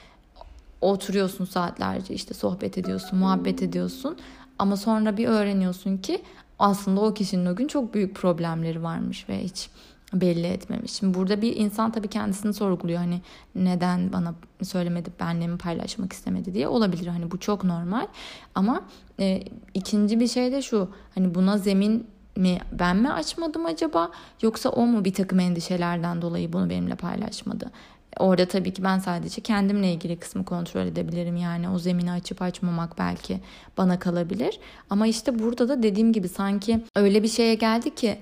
Oturuyorsun 0.81 1.45
saatlerce 1.45 2.13
işte 2.13 2.33
sohbet 2.33 2.77
ediyorsun, 2.77 3.19
muhabbet 3.19 3.61
ediyorsun 3.63 4.17
ama 4.59 4.77
sonra 4.77 5.17
bir 5.17 5.27
öğreniyorsun 5.27 5.97
ki 5.97 6.21
aslında 6.59 7.01
o 7.01 7.13
kişinin 7.13 7.45
o 7.45 7.55
gün 7.55 7.67
çok 7.67 7.93
büyük 7.93 8.15
problemleri 8.15 8.83
varmış 8.83 9.29
ve 9.29 9.43
hiç 9.43 9.69
belli 10.13 10.47
etmemiş. 10.47 10.91
Şimdi 10.91 11.13
burada 11.13 11.41
bir 11.41 11.55
insan 11.55 11.91
tabii 11.91 12.07
kendisini 12.07 12.53
sorguluyor 12.53 12.99
hani 12.99 13.21
neden 13.55 14.13
bana 14.13 14.33
söylemedi 14.63 15.09
benle 15.19 15.57
paylaşmak 15.57 16.13
istemedi 16.13 16.53
diye 16.53 16.67
olabilir 16.67 17.07
hani 17.07 17.31
bu 17.31 17.39
çok 17.39 17.63
normal 17.63 18.07
ama 18.55 18.81
e, 19.19 19.43
ikinci 19.73 20.19
bir 20.19 20.27
şey 20.27 20.51
de 20.51 20.61
şu 20.61 20.89
hani 21.15 21.35
buna 21.35 21.57
zemin 21.57 22.07
mi 22.35 22.57
ben 22.71 22.97
mi 22.97 23.11
açmadım 23.11 23.65
acaba 23.65 24.11
yoksa 24.41 24.69
o 24.69 24.85
mu 24.85 25.05
bir 25.05 25.13
takım 25.13 25.39
endişelerden 25.39 26.21
dolayı 26.21 26.53
bunu 26.53 26.69
benimle 26.69 26.95
paylaşmadı. 26.95 27.71
Orada 28.19 28.45
tabii 28.45 28.73
ki 28.73 28.83
ben 28.83 28.99
sadece 28.99 29.41
kendimle 29.41 29.93
ilgili 29.93 30.19
kısmı 30.19 30.45
kontrol 30.45 30.81
edebilirim. 30.81 31.35
Yani 31.35 31.69
o 31.69 31.79
zemini 31.79 32.11
açıp 32.11 32.41
açmamak 32.41 32.97
belki 32.97 33.39
bana 33.77 33.99
kalabilir. 33.99 34.59
Ama 34.89 35.07
işte 35.07 35.39
burada 35.39 35.69
da 35.69 35.83
dediğim 35.83 36.13
gibi 36.13 36.29
sanki 36.29 36.83
öyle 36.95 37.23
bir 37.23 37.27
şeye 37.27 37.55
geldi 37.55 37.95
ki 37.95 38.17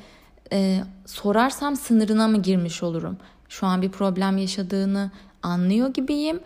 e, 0.51 0.84
sorarsam 1.05 1.75
sınırına 1.75 2.27
mı 2.27 2.41
girmiş 2.41 2.84
olurum? 2.84 3.17
Şu 3.50 3.67
an 3.67 3.81
bir 3.81 3.89
problem 3.89 4.38
yaşadığını 4.38 5.12
anlıyor 5.43 5.93
gibiyim. 5.93 6.39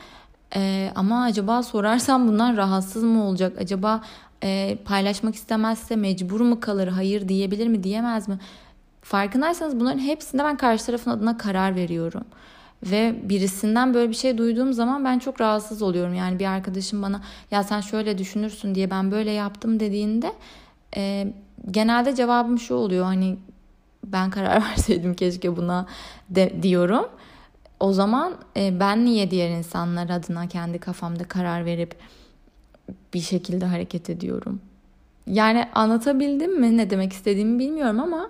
E, 0.55 0.91
ama 0.95 1.23
acaba 1.23 1.63
sorarsam 1.63 2.27
bundan 2.27 2.57
rahatsız 2.57 3.03
mı 3.03 3.23
olacak? 3.23 3.57
Acaba 3.59 4.01
e, 4.43 4.77
paylaşmak 4.85 5.35
istemezse 5.35 5.95
mecbur 5.95 6.41
mu 6.41 6.59
kalır? 6.59 6.87
Hayır 6.87 7.29
diyebilir 7.29 7.67
mi 7.67 7.83
diyemez 7.83 8.27
mi? 8.27 8.39
Farkındaysanız 9.01 9.79
bunların 9.79 9.99
hepsinde 9.99 10.43
ben 10.43 10.57
karşı 10.57 10.85
tarafın 10.85 11.11
adına 11.11 11.37
karar 11.37 11.75
veriyorum. 11.75 12.23
Ve 12.83 13.15
birisinden 13.23 13.93
böyle 13.93 14.09
bir 14.09 14.15
şey 14.15 14.37
duyduğum 14.37 14.73
zaman 14.73 15.05
ben 15.05 15.19
çok 15.19 15.41
rahatsız 15.41 15.81
oluyorum. 15.81 16.13
Yani 16.13 16.39
bir 16.39 16.45
arkadaşım 16.45 17.01
bana 17.01 17.21
ya 17.51 17.63
sen 17.63 17.81
şöyle 17.81 18.17
düşünürsün 18.17 18.75
diye 18.75 18.91
ben 18.91 19.11
böyle 19.11 19.31
yaptım 19.31 19.79
dediğinde 19.79 20.33
e, 20.95 21.33
genelde 21.71 22.15
cevabım 22.15 22.59
şu 22.59 22.75
oluyor. 22.75 23.05
Hani 23.05 23.37
ben 24.11 24.29
karar 24.29 24.61
verseydim 24.71 25.13
keşke 25.13 25.57
buna 25.57 25.85
de, 26.29 26.63
diyorum. 26.63 27.05
O 27.79 27.93
zaman 27.93 28.35
e, 28.57 28.79
ben 28.79 29.05
niye 29.05 29.31
diğer 29.31 29.49
insanlar 29.49 30.09
adına 30.09 30.47
kendi 30.47 30.79
kafamda 30.79 31.23
karar 31.23 31.65
verip 31.65 31.95
bir 33.13 33.19
şekilde 33.19 33.65
hareket 33.65 34.09
ediyorum? 34.09 34.61
Yani 35.27 35.69
anlatabildim 35.75 36.59
mi 36.59 36.77
ne 36.77 36.89
demek 36.89 37.13
istediğimi 37.13 37.59
bilmiyorum 37.59 37.99
ama 37.99 38.29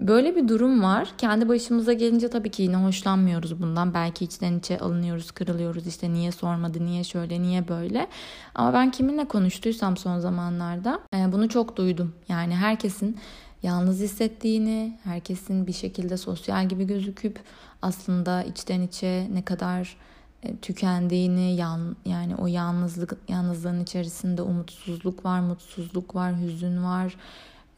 böyle 0.00 0.36
bir 0.36 0.48
durum 0.48 0.82
var. 0.82 1.12
Kendi 1.18 1.48
başımıza 1.48 1.92
gelince 1.92 2.30
tabii 2.30 2.50
ki 2.50 2.62
yine 2.62 2.76
hoşlanmıyoruz 2.76 3.62
bundan. 3.62 3.94
Belki 3.94 4.24
içten 4.24 4.58
içe 4.58 4.78
alınıyoruz, 4.78 5.30
kırılıyoruz. 5.30 5.86
İşte 5.86 6.12
niye 6.12 6.32
sormadı, 6.32 6.84
niye 6.84 7.04
şöyle, 7.04 7.42
niye 7.42 7.68
böyle. 7.68 8.06
Ama 8.54 8.72
ben 8.72 8.90
kiminle 8.90 9.24
konuştuysam 9.24 9.96
son 9.96 10.18
zamanlarda 10.18 11.00
e, 11.14 11.32
bunu 11.32 11.48
çok 11.48 11.76
duydum. 11.76 12.14
Yani 12.28 12.56
herkesin 12.56 13.16
yalnız 13.64 14.00
hissettiğini, 14.00 14.98
herkesin 15.04 15.66
bir 15.66 15.72
şekilde 15.72 16.16
sosyal 16.16 16.68
gibi 16.68 16.86
gözüküp 16.86 17.40
aslında 17.82 18.42
içten 18.42 18.80
içe 18.80 19.28
ne 19.32 19.42
kadar 19.42 19.96
e, 20.42 20.56
tükendiğini, 20.56 21.56
yan, 21.56 21.96
yani 22.04 22.36
o 22.36 22.46
yalnızlık 22.46 23.16
yalnızlığın 23.28 23.80
içerisinde 23.80 24.42
umutsuzluk 24.42 25.24
var, 25.24 25.40
mutsuzluk 25.40 26.14
var, 26.14 26.40
hüzün 26.40 26.84
var, 26.84 27.16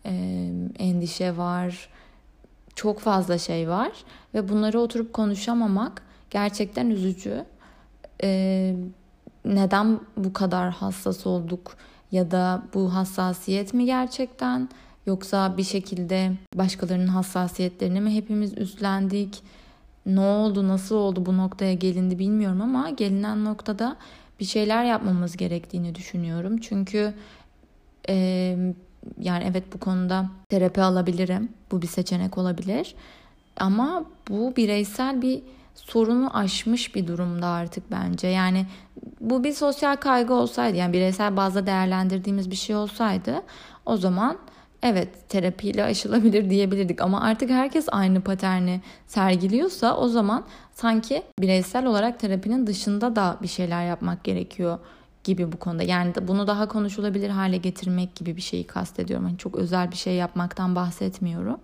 e, 0.06 0.12
endişe 0.78 1.36
var. 1.36 1.88
Çok 2.74 3.00
fazla 3.00 3.38
şey 3.38 3.68
var 3.68 3.92
ve 4.34 4.48
bunları 4.48 4.80
oturup 4.80 5.12
konuşamamak 5.12 6.02
gerçekten 6.30 6.90
üzücü. 6.90 7.44
E, 8.22 8.76
neden 9.44 10.00
bu 10.16 10.32
kadar 10.32 10.70
hassas 10.70 11.26
olduk 11.26 11.76
ya 12.12 12.30
da 12.30 12.62
bu 12.74 12.94
hassasiyet 12.94 13.74
mi 13.74 13.84
gerçekten? 13.84 14.68
Yoksa 15.06 15.56
bir 15.56 15.64
şekilde 15.64 16.32
başkalarının 16.54 17.06
hassasiyetlerini 17.06 18.00
mi 18.00 18.14
hepimiz 18.14 18.58
üstlendik? 18.58 19.42
Ne 20.06 20.20
oldu, 20.20 20.68
nasıl 20.68 20.96
oldu 20.96 21.26
bu 21.26 21.36
noktaya 21.36 21.74
gelindi 21.74 22.18
bilmiyorum 22.18 22.60
ama 22.60 22.90
gelinen 22.90 23.44
noktada 23.44 23.96
bir 24.40 24.44
şeyler 24.44 24.84
yapmamız 24.84 25.36
gerektiğini 25.36 25.94
düşünüyorum. 25.94 26.58
Çünkü 26.58 27.14
e, 28.08 28.14
yani 29.20 29.44
evet 29.50 29.64
bu 29.74 29.78
konuda 29.78 30.26
terapi 30.48 30.82
alabilirim. 30.82 31.48
Bu 31.70 31.82
bir 31.82 31.86
seçenek 31.86 32.38
olabilir. 32.38 32.94
Ama 33.56 34.04
bu 34.28 34.56
bireysel 34.56 35.22
bir 35.22 35.42
sorunu 35.74 36.36
aşmış 36.36 36.94
bir 36.94 37.06
durumda 37.06 37.46
artık 37.46 37.90
bence. 37.90 38.26
Yani 38.26 38.66
bu 39.20 39.44
bir 39.44 39.52
sosyal 39.52 39.96
kaygı 39.96 40.34
olsaydı 40.34 40.76
yani 40.76 40.92
bireysel 40.92 41.36
bazda 41.36 41.66
değerlendirdiğimiz 41.66 42.50
bir 42.50 42.56
şey 42.56 42.76
olsaydı 42.76 43.42
o 43.86 43.96
zaman 43.96 44.38
evet 44.86 45.28
terapiyle 45.28 45.84
aşılabilir 45.84 46.50
diyebilirdik 46.50 47.00
ama 47.00 47.20
artık 47.20 47.50
herkes 47.50 47.86
aynı 47.92 48.20
paterni 48.20 48.80
sergiliyorsa 49.06 49.96
o 49.96 50.08
zaman 50.08 50.44
sanki 50.74 51.22
bireysel 51.40 51.86
olarak 51.86 52.20
terapinin 52.20 52.66
dışında 52.66 53.16
da 53.16 53.36
bir 53.42 53.48
şeyler 53.48 53.86
yapmak 53.86 54.24
gerekiyor 54.24 54.78
gibi 55.24 55.52
bu 55.52 55.56
konuda. 55.56 55.82
Yani 55.82 56.12
bunu 56.22 56.46
daha 56.46 56.68
konuşulabilir 56.68 57.30
hale 57.30 57.56
getirmek 57.56 58.14
gibi 58.14 58.36
bir 58.36 58.42
şeyi 58.42 58.66
kastediyorum. 58.66 59.26
Yani 59.26 59.38
çok 59.38 59.56
özel 59.56 59.90
bir 59.90 59.96
şey 59.96 60.14
yapmaktan 60.14 60.76
bahsetmiyorum. 60.76 61.60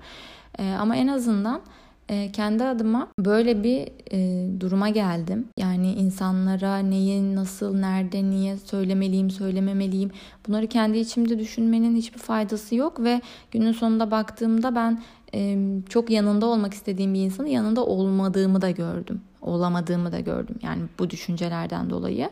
Ee, 0.58 0.72
ama 0.80 0.96
en 0.96 1.06
azından 1.06 1.60
e, 2.08 2.32
kendi 2.32 2.64
adıma 2.64 3.08
böyle 3.18 3.64
bir 3.64 3.88
e, 4.12 4.60
duruma 4.60 4.88
geldim. 4.88 5.48
Yani 5.58 5.92
insanlara 5.92 6.78
neyi, 6.78 7.34
nasıl, 7.34 7.74
nerede, 7.74 8.30
niye 8.30 8.56
söylemeliyim, 8.56 9.30
söylememeliyim. 9.30 10.10
Bunları 10.48 10.66
kendi 10.66 10.98
içimde 10.98 11.38
düşünmenin 11.38 11.96
hiçbir 11.96 12.18
faydası 12.18 12.74
yok 12.74 13.00
ve 13.00 13.20
günün 13.50 13.72
sonunda 13.72 14.10
baktığımda 14.10 14.74
ben 14.74 15.02
e, 15.34 15.58
çok 15.88 16.10
yanında 16.10 16.46
olmak 16.46 16.74
istediğim 16.74 17.14
bir 17.14 17.20
insanın 17.20 17.48
yanında 17.48 17.86
olmadığımı 17.86 18.60
da 18.60 18.70
gördüm. 18.70 19.20
Olamadığımı 19.42 20.12
da 20.12 20.20
gördüm. 20.20 20.56
Yani 20.62 20.82
bu 20.98 21.10
düşüncelerden 21.10 21.90
dolayı 21.90 22.30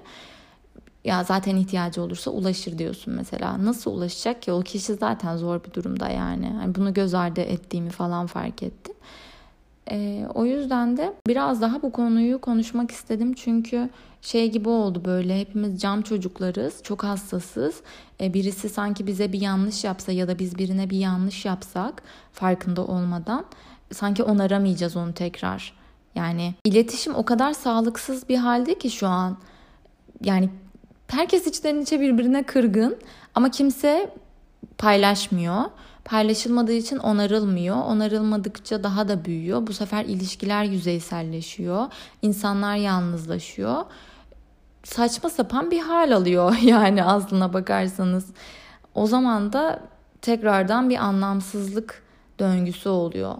ya 1.04 1.24
zaten 1.24 1.56
ihtiyacı 1.56 2.02
olursa 2.02 2.30
ulaşır 2.30 2.78
diyorsun 2.78 3.14
mesela. 3.14 3.64
Nasıl 3.64 3.90
ulaşacak 3.90 4.42
ki? 4.42 4.52
O 4.52 4.60
kişi 4.60 4.94
zaten 4.94 5.36
zor 5.36 5.64
bir 5.64 5.74
durumda 5.74 6.08
yani. 6.08 6.46
yani 6.46 6.74
bunu 6.74 6.94
göz 6.94 7.14
ardı 7.14 7.40
ettiğimi 7.40 7.90
falan 7.90 8.26
fark 8.26 8.62
ettim. 8.62 8.94
E, 9.90 10.26
o 10.34 10.44
yüzden 10.44 10.96
de 10.96 11.14
biraz 11.26 11.60
daha 11.60 11.82
bu 11.82 11.92
konuyu 11.92 12.40
konuşmak 12.40 12.90
istedim. 12.90 13.34
Çünkü 13.34 13.90
şey 14.22 14.50
gibi 14.50 14.68
oldu 14.68 15.02
böyle 15.04 15.40
hepimiz 15.40 15.80
cam 15.80 16.02
çocuklarız. 16.02 16.82
Çok 16.82 17.04
hassasız. 17.04 17.80
E, 18.20 18.34
birisi 18.34 18.68
sanki 18.68 19.06
bize 19.06 19.32
bir 19.32 19.40
yanlış 19.40 19.84
yapsa 19.84 20.12
ya 20.12 20.28
da 20.28 20.38
biz 20.38 20.58
birine 20.58 20.90
bir 20.90 20.98
yanlış 20.98 21.44
yapsak 21.44 22.02
farkında 22.32 22.84
olmadan 22.84 23.44
sanki 23.92 24.22
onaramayacağız 24.22 24.96
onu 24.96 25.14
tekrar. 25.14 25.72
Yani 26.14 26.54
iletişim 26.64 27.14
o 27.14 27.24
kadar 27.24 27.52
sağlıksız 27.52 28.28
bir 28.28 28.36
halde 28.36 28.78
ki 28.78 28.90
şu 28.90 29.06
an. 29.06 29.36
Yani 30.24 30.50
herkes 31.08 31.46
içten 31.46 31.80
içe 31.80 32.00
birbirine 32.00 32.42
kırgın 32.42 32.96
ama 33.34 33.50
kimse 33.50 34.14
paylaşmıyor. 34.78 35.64
Paylaşılmadığı 36.10 36.72
için 36.72 36.96
onarılmıyor. 36.96 37.76
Onarılmadıkça 37.76 38.82
daha 38.82 39.08
da 39.08 39.24
büyüyor. 39.24 39.66
Bu 39.66 39.72
sefer 39.72 40.04
ilişkiler 40.04 40.64
yüzeyselleşiyor. 40.64 41.86
İnsanlar 42.22 42.76
yalnızlaşıyor. 42.76 43.84
Saçma 44.84 45.30
sapan 45.30 45.70
bir 45.70 45.80
hal 45.80 46.16
alıyor 46.16 46.56
yani 46.62 47.04
aslına 47.04 47.52
bakarsanız. 47.52 48.26
O 48.94 49.06
zaman 49.06 49.52
da 49.52 49.82
tekrardan 50.22 50.90
bir 50.90 50.96
anlamsızlık 50.96 52.02
döngüsü 52.38 52.88
oluyor. 52.88 53.34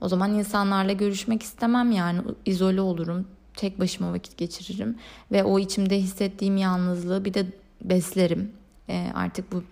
O 0.00 0.08
zaman 0.08 0.34
insanlarla 0.34 0.92
görüşmek 0.92 1.42
istemem 1.42 1.90
yani 1.92 2.20
izole 2.46 2.80
olurum. 2.80 3.28
Tek 3.56 3.80
başıma 3.80 4.12
vakit 4.12 4.38
geçiririm 4.38 4.98
ve 5.32 5.44
o 5.44 5.58
içimde 5.58 5.98
hissettiğim 5.98 6.56
yalnızlığı 6.56 7.24
bir 7.24 7.34
de 7.34 7.46
beslerim. 7.84 8.52
E, 8.88 9.12
artık 9.14 9.52
bu 9.52 9.62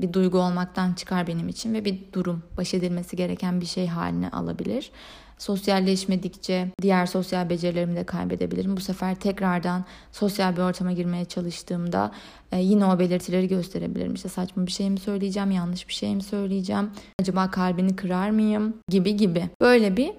bir 0.00 0.12
duygu 0.12 0.38
olmaktan 0.38 0.92
çıkar 0.92 1.26
benim 1.26 1.48
için 1.48 1.74
ve 1.74 1.84
bir 1.84 1.98
durum, 2.12 2.42
baş 2.56 2.74
edilmesi 2.74 3.16
gereken 3.16 3.60
bir 3.60 3.66
şey 3.66 3.86
haline 3.86 4.30
alabilir. 4.30 4.90
Sosyalleşmedikçe 5.38 6.68
diğer 6.82 7.06
sosyal 7.06 7.50
becerilerimi 7.50 7.96
de 7.96 8.04
kaybedebilirim. 8.04 8.76
Bu 8.76 8.80
sefer 8.80 9.14
tekrardan 9.14 9.84
sosyal 10.12 10.56
bir 10.56 10.62
ortama 10.62 10.92
girmeye 10.92 11.24
çalıştığımda 11.24 12.12
e, 12.52 12.60
yine 12.60 12.84
o 12.86 12.98
belirtileri 12.98 13.48
gösterebilirim. 13.48 14.14
İşte 14.14 14.28
saçma 14.28 14.66
bir 14.66 14.70
şey 14.70 14.90
mi 14.90 14.98
söyleyeceğim, 14.98 15.50
yanlış 15.50 15.88
bir 15.88 15.92
şey 15.92 16.14
mi 16.14 16.22
söyleyeceğim, 16.22 16.90
acaba 17.20 17.50
kalbini 17.50 17.96
kırar 17.96 18.30
mıyım 18.30 18.74
gibi 18.88 19.16
gibi. 19.16 19.48
Böyle 19.60 19.96
bir 19.96 20.12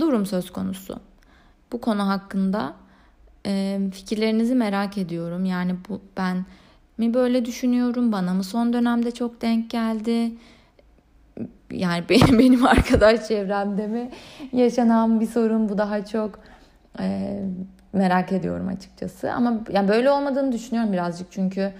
durum 0.00 0.26
söz 0.26 0.50
konusu. 0.50 1.00
Bu 1.72 1.80
konu 1.80 2.08
hakkında 2.08 2.74
fikirlerinizi 3.92 4.54
merak 4.54 4.98
ediyorum. 4.98 5.44
Yani 5.44 5.76
bu 5.88 6.00
ben 6.16 6.46
mi 6.98 7.14
böyle 7.14 7.44
düşünüyorum? 7.44 8.12
Bana 8.12 8.34
mı 8.34 8.44
son 8.44 8.72
dönemde 8.72 9.10
çok 9.10 9.42
denk 9.42 9.70
geldi? 9.70 10.32
Yani 11.70 12.04
benim, 12.10 12.38
benim 12.38 12.66
arkadaş 12.66 13.28
çevremde 13.28 13.86
mi 13.86 14.10
yaşanan 14.52 15.20
bir 15.20 15.26
sorun 15.26 15.68
bu 15.68 15.78
daha 15.78 16.04
çok 16.04 16.38
e, 17.00 17.38
merak 17.92 18.32
ediyorum 18.32 18.68
açıkçası. 18.68 19.32
Ama 19.32 19.60
yani 19.72 19.88
böyle 19.88 20.10
olmadığını 20.10 20.52
düşünüyorum 20.52 20.92
birazcık 20.92 21.32
çünkü 21.32 21.72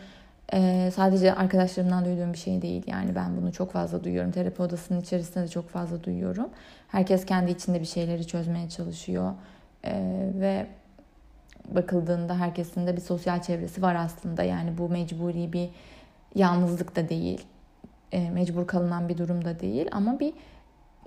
e, 0.53 0.91
sadece 0.95 1.35
arkadaşlarımdan 1.35 2.05
duyduğum 2.05 2.33
bir 2.33 2.39
şey 2.39 2.63
değil. 2.63 2.83
Yani 2.87 3.15
ben 3.15 3.37
bunu 3.37 3.53
çok 3.53 3.73
fazla 3.73 4.05
duyuyorum. 4.05 4.31
Terapi 4.31 4.63
odasının 4.63 5.01
içerisinde 5.01 5.45
de 5.45 5.49
çok 5.49 5.69
fazla 5.69 6.05
duyuyorum. 6.05 6.49
Herkes 6.89 7.27
kendi 7.27 7.51
içinde 7.51 7.81
bir 7.81 7.87
şeyleri 7.87 8.27
çözmeye 8.27 8.69
çalışıyor. 8.69 9.33
E, 9.85 9.93
ve 10.35 10.67
bakıldığında 11.69 12.39
herkesin 12.39 12.87
de 12.87 12.97
bir 12.97 13.01
sosyal 13.01 13.43
çevresi 13.43 13.83
var 13.83 13.95
aslında. 13.95 14.43
Yani 14.43 14.79
bu 14.79 14.89
mecburi 14.89 15.53
bir 15.53 15.71
yalnızlık 16.35 16.97
da 16.97 17.09
değil. 17.09 17.45
E, 18.13 18.31
mecbur 18.31 18.67
kalınan 18.67 19.09
bir 19.09 19.19
durum 19.19 19.45
da 19.45 19.61
değil 19.61 19.89
ama 19.93 20.21
bir 20.21 20.35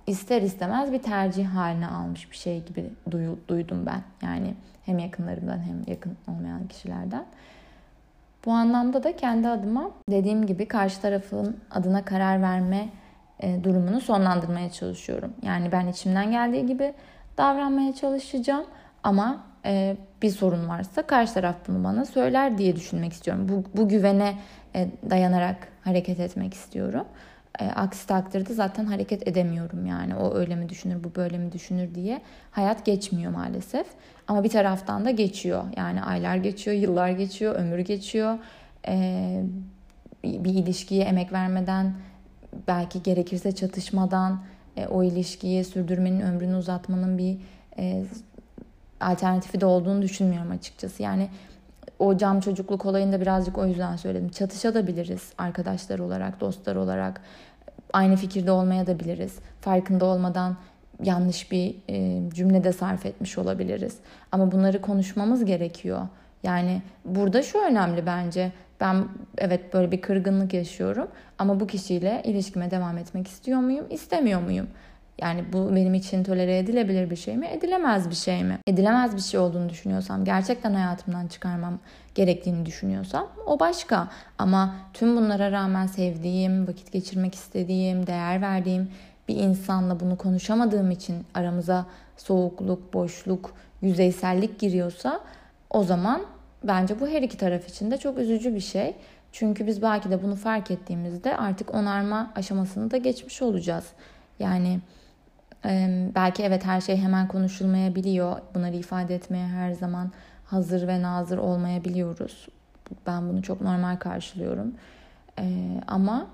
ister 0.07 0.41
istemez 0.41 0.91
bir 0.91 0.99
tercih 0.99 1.45
haline 1.45 1.87
almış 1.87 2.31
bir 2.31 2.35
şey 2.35 2.63
gibi 2.63 2.89
duyu, 3.11 3.39
duydum 3.47 3.85
ben. 3.85 4.01
Yani 4.21 4.53
hem 4.85 4.99
yakınlarımdan 4.99 5.59
hem 5.59 5.81
yakın 5.87 6.17
olmayan 6.27 6.67
kişilerden. 6.67 7.25
Bu 8.45 8.51
anlamda 8.51 9.03
da 9.03 9.15
kendi 9.15 9.47
adıma 9.47 9.91
dediğim 10.09 10.45
gibi 10.45 10.67
karşı 10.67 11.01
tarafın 11.01 11.57
adına 11.71 12.05
karar 12.05 12.41
verme 12.41 12.89
e, 13.39 13.63
durumunu 13.63 14.01
sonlandırmaya 14.01 14.69
çalışıyorum. 14.69 15.33
Yani 15.41 15.71
ben 15.71 15.87
içimden 15.87 16.31
geldiği 16.31 16.65
gibi 16.65 16.93
davranmaya 17.37 17.95
çalışacağım 17.95 18.65
ama 19.03 19.43
e, 19.65 19.97
bir 20.21 20.29
sorun 20.29 20.69
varsa 20.69 21.01
karşı 21.01 21.33
taraf 21.33 21.55
bunu 21.67 21.83
bana 21.83 22.05
söyler 22.05 22.57
diye 22.57 22.75
düşünmek 22.75 23.13
istiyorum. 23.13 23.49
Bu, 23.49 23.63
bu 23.77 23.89
güvene 23.89 24.35
e, 24.75 24.87
dayanarak 25.09 25.67
hareket 25.81 26.19
etmek 26.19 26.53
istiyorum. 26.53 27.05
E, 27.59 27.65
aksi 27.65 28.07
takdirde 28.07 28.53
zaten 28.53 28.85
hareket 28.85 29.27
edemiyorum 29.27 29.85
yani. 29.85 30.15
O 30.15 30.35
öyle 30.35 30.55
mi 30.55 30.69
düşünür, 30.69 31.03
bu 31.03 31.15
böyle 31.15 31.37
mi 31.37 31.51
düşünür 31.51 31.95
diye 31.95 32.21
hayat 32.51 32.85
geçmiyor 32.85 33.31
maalesef. 33.31 33.87
Ama 34.27 34.43
bir 34.43 34.49
taraftan 34.49 35.05
da 35.05 35.11
geçiyor. 35.11 35.63
Yani 35.77 36.03
aylar 36.03 36.35
geçiyor, 36.35 36.77
yıllar 36.77 37.09
geçiyor, 37.09 37.55
ömür 37.55 37.79
geçiyor. 37.79 38.37
Bir 40.23 40.53
ilişkiye 40.53 41.03
emek 41.03 41.33
vermeden, 41.33 41.93
belki 42.67 43.03
gerekirse 43.03 43.51
çatışmadan 43.51 44.41
o 44.89 45.03
ilişkiyi 45.03 45.63
sürdürmenin, 45.63 46.21
ömrünü 46.21 46.55
uzatmanın 46.55 47.17
bir 47.17 47.37
alternatifi 49.01 49.61
de 49.61 49.65
olduğunu 49.65 50.01
düşünmüyorum 50.01 50.51
açıkçası. 50.51 51.03
Yani 51.03 51.29
o 51.99 52.17
cam 52.17 52.39
çocukluk 52.39 52.85
olayında 52.85 53.21
birazcık 53.21 53.57
o 53.57 53.65
yüzden 53.65 53.95
söyledim. 53.95 54.29
Çatışabiliriz 54.29 55.33
arkadaşlar 55.37 55.99
olarak, 55.99 56.39
dostlar 56.39 56.75
olarak. 56.75 57.21
Aynı 57.93 58.15
fikirde 58.15 58.51
olmaya 58.51 58.87
da 58.87 58.99
biliriz. 58.99 59.35
Farkında 59.61 60.05
olmadan 60.05 60.57
yanlış 61.03 61.51
bir 61.51 61.75
e, 61.89 62.29
cümlede 62.29 62.73
sarf 62.73 63.05
etmiş 63.05 63.37
olabiliriz. 63.37 63.97
Ama 64.31 64.51
bunları 64.51 64.81
konuşmamız 64.81 65.45
gerekiyor. 65.45 66.01
Yani 66.43 66.81
burada 67.05 67.43
şu 67.43 67.59
önemli 67.59 68.05
bence. 68.05 68.51
Ben 68.79 69.07
evet 69.37 69.73
böyle 69.73 69.91
bir 69.91 70.01
kırgınlık 70.01 70.53
yaşıyorum 70.53 71.07
ama 71.39 71.59
bu 71.59 71.67
kişiyle 71.67 72.21
ilişkime 72.25 72.71
devam 72.71 72.97
etmek 72.97 73.27
istiyor 73.27 73.59
muyum, 73.59 73.85
istemiyor 73.89 74.41
muyum? 74.41 74.67
Yani 75.21 75.53
bu 75.53 75.75
benim 75.75 75.93
için 75.93 76.23
tolere 76.23 76.57
edilebilir 76.57 77.09
bir 77.09 77.15
şey 77.15 77.37
mi? 77.37 77.47
Edilemez 77.47 78.09
bir 78.09 78.15
şey 78.15 78.43
mi? 78.43 78.57
Edilemez 78.67 79.15
bir 79.15 79.21
şey 79.21 79.39
olduğunu 79.39 79.69
düşünüyorsam, 79.69 80.25
gerçekten 80.25 80.73
hayatımdan 80.73 81.27
çıkarmam 81.27 81.79
gerektiğini 82.15 82.65
düşünüyorsam 82.65 83.27
o 83.45 83.59
başka. 83.59 84.07
Ama 84.37 84.75
tüm 84.93 85.17
bunlara 85.17 85.51
rağmen 85.51 85.87
sevdiğim, 85.87 86.67
vakit 86.67 86.91
geçirmek 86.91 87.35
istediğim, 87.35 88.07
değer 88.07 88.41
verdiğim 88.41 88.89
bir 89.27 89.35
insanla 89.35 89.99
bunu 89.99 90.17
konuşamadığım 90.17 90.91
için 90.91 91.25
aramıza 91.33 91.85
soğukluk, 92.17 92.93
boşluk, 92.93 93.53
yüzeysellik 93.81 94.59
giriyorsa 94.59 95.19
o 95.69 95.83
zaman 95.83 96.21
bence 96.63 96.99
bu 96.99 97.07
her 97.07 97.21
iki 97.21 97.37
taraf 97.37 97.69
için 97.69 97.91
de 97.91 97.97
çok 97.97 98.17
üzücü 98.17 98.55
bir 98.55 98.59
şey. 98.59 98.95
Çünkü 99.31 99.67
biz 99.67 99.81
belki 99.81 100.09
de 100.09 100.23
bunu 100.23 100.35
fark 100.35 100.71
ettiğimizde 100.71 101.37
artık 101.37 101.75
onarma 101.75 102.31
aşamasını 102.35 102.91
da 102.91 102.97
geçmiş 102.97 103.41
olacağız. 103.41 103.85
Yani 104.39 104.79
belki 106.15 106.43
evet 106.43 106.65
her 106.65 106.81
şey 106.81 106.97
hemen 106.97 107.27
konuşulmayabiliyor. 107.27 108.37
Bunları 108.55 108.75
ifade 108.75 109.15
etmeye 109.15 109.47
her 109.47 109.71
zaman 109.71 110.11
hazır 110.45 110.87
ve 110.87 111.01
nazır 111.01 111.37
olmayabiliyoruz. 111.37 112.47
Ben 113.07 113.29
bunu 113.29 113.43
çok 113.43 113.61
normal 113.61 113.95
karşılıyorum. 113.95 114.73
ama 115.87 116.27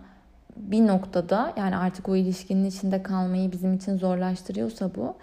bir 0.57 0.87
noktada 0.87 1.53
yani 1.57 1.77
artık 1.77 2.09
o 2.09 2.15
ilişkinin 2.15 2.65
içinde 2.65 3.03
kalmayı 3.03 3.51
bizim 3.51 3.73
için 3.73 3.97
zorlaştırıyorsa 3.97 4.95
bu 4.95 5.15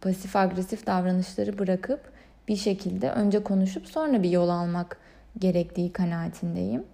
pasif 0.00 0.36
agresif 0.36 0.86
davranışları 0.86 1.58
bırakıp 1.58 2.00
bir 2.48 2.56
şekilde 2.56 3.10
önce 3.10 3.42
konuşup 3.42 3.86
sonra 3.86 4.22
bir 4.22 4.30
yol 4.30 4.48
almak 4.48 4.98
gerektiği 5.38 5.92
kanaatindeyim. 5.92 6.84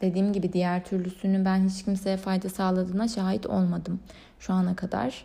Dediğim 0.00 0.32
gibi 0.32 0.52
diğer 0.52 0.84
türlüsünün 0.84 1.44
ben 1.44 1.68
hiç 1.68 1.84
kimseye 1.84 2.16
fayda 2.16 2.48
sağladığına 2.48 3.08
şahit 3.08 3.46
olmadım 3.46 4.00
şu 4.38 4.52
ana 4.52 4.76
kadar. 4.76 5.24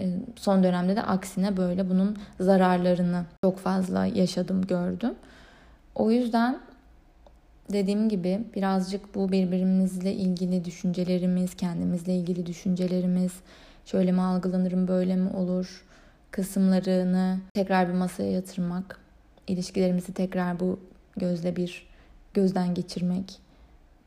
E, 0.00 0.10
son 0.36 0.62
dönemde 0.62 0.96
de 0.96 1.02
aksine 1.02 1.56
böyle 1.56 1.90
bunun 1.90 2.16
zararlarını 2.40 3.24
çok 3.44 3.58
fazla 3.58 4.06
yaşadım, 4.06 4.66
gördüm. 4.66 5.14
O 5.94 6.10
yüzden 6.10 6.60
dediğim 7.72 8.08
gibi 8.08 8.40
birazcık 8.54 9.14
bu 9.14 9.32
birbirimizle 9.32 10.12
ilgili 10.12 10.64
düşüncelerimiz, 10.64 11.54
kendimizle 11.54 12.14
ilgili 12.14 12.46
düşüncelerimiz, 12.46 13.32
şöyle 13.84 14.12
mi 14.12 14.20
algılanırım, 14.20 14.88
böyle 14.88 15.16
mi 15.16 15.30
olur 15.30 15.84
kısımlarını 16.30 17.38
tekrar 17.54 17.88
bir 17.88 17.94
masaya 17.94 18.32
yatırmak, 18.32 19.00
ilişkilerimizi 19.46 20.12
tekrar 20.12 20.60
bu 20.60 20.80
gözle 21.16 21.56
bir 21.56 21.86
gözden 22.34 22.74
geçirmek 22.74 23.47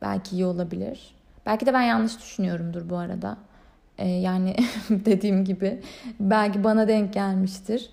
belki 0.01 0.35
iyi 0.35 0.45
olabilir. 0.45 1.15
Belki 1.45 1.65
de 1.65 1.73
ben 1.73 1.81
yanlış 1.81 2.19
düşünüyorumdur 2.19 2.89
bu 2.89 2.97
arada. 2.97 3.37
Ee, 3.97 4.07
yani 4.07 4.55
dediğim 4.89 5.45
gibi 5.45 5.81
belki 6.19 6.63
bana 6.63 6.87
denk 6.87 7.13
gelmiştir. 7.13 7.89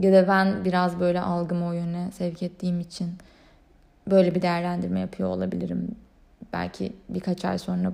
Ya 0.00 0.12
da 0.12 0.28
ben 0.28 0.64
biraz 0.64 1.00
böyle 1.00 1.20
algımı 1.20 1.66
o 1.66 1.72
yöne 1.72 2.10
sevk 2.12 2.42
ettiğim 2.42 2.80
için 2.80 3.10
böyle 4.10 4.34
bir 4.34 4.42
değerlendirme 4.42 5.00
yapıyor 5.00 5.28
olabilirim. 5.28 5.88
Belki 6.52 6.92
birkaç 7.08 7.44
ay 7.44 7.58
sonra 7.58 7.92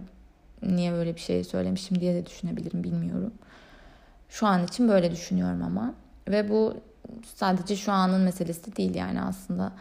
niye 0.62 0.92
böyle 0.92 1.14
bir 1.14 1.20
şey 1.20 1.44
söylemişim 1.44 2.00
diye 2.00 2.14
de 2.14 2.26
düşünebilirim 2.26 2.84
bilmiyorum. 2.84 3.32
Şu 4.28 4.46
an 4.46 4.64
için 4.64 4.88
böyle 4.88 5.12
düşünüyorum 5.12 5.62
ama. 5.62 5.94
Ve 6.28 6.48
bu 6.48 6.74
sadece 7.34 7.76
şu 7.76 7.92
anın 7.92 8.20
meselesi 8.20 8.76
değil 8.76 8.94
yani 8.94 9.22
aslında 9.22 9.72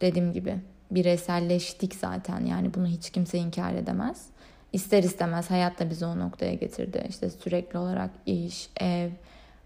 dediğim 0.00 0.32
gibi 0.32 0.56
bireyselleştik 0.94 1.94
zaten 1.94 2.46
yani 2.46 2.74
bunu 2.74 2.86
hiç 2.86 3.10
kimse 3.10 3.38
inkar 3.38 3.74
edemez. 3.74 4.26
İster 4.72 5.02
istemez 5.02 5.50
hayat 5.50 5.78
da 5.80 5.90
bizi 5.90 6.06
o 6.06 6.18
noktaya 6.18 6.54
getirdi. 6.54 7.06
İşte 7.08 7.30
sürekli 7.30 7.78
olarak 7.78 8.10
iş, 8.26 8.68
ev, 8.80 9.10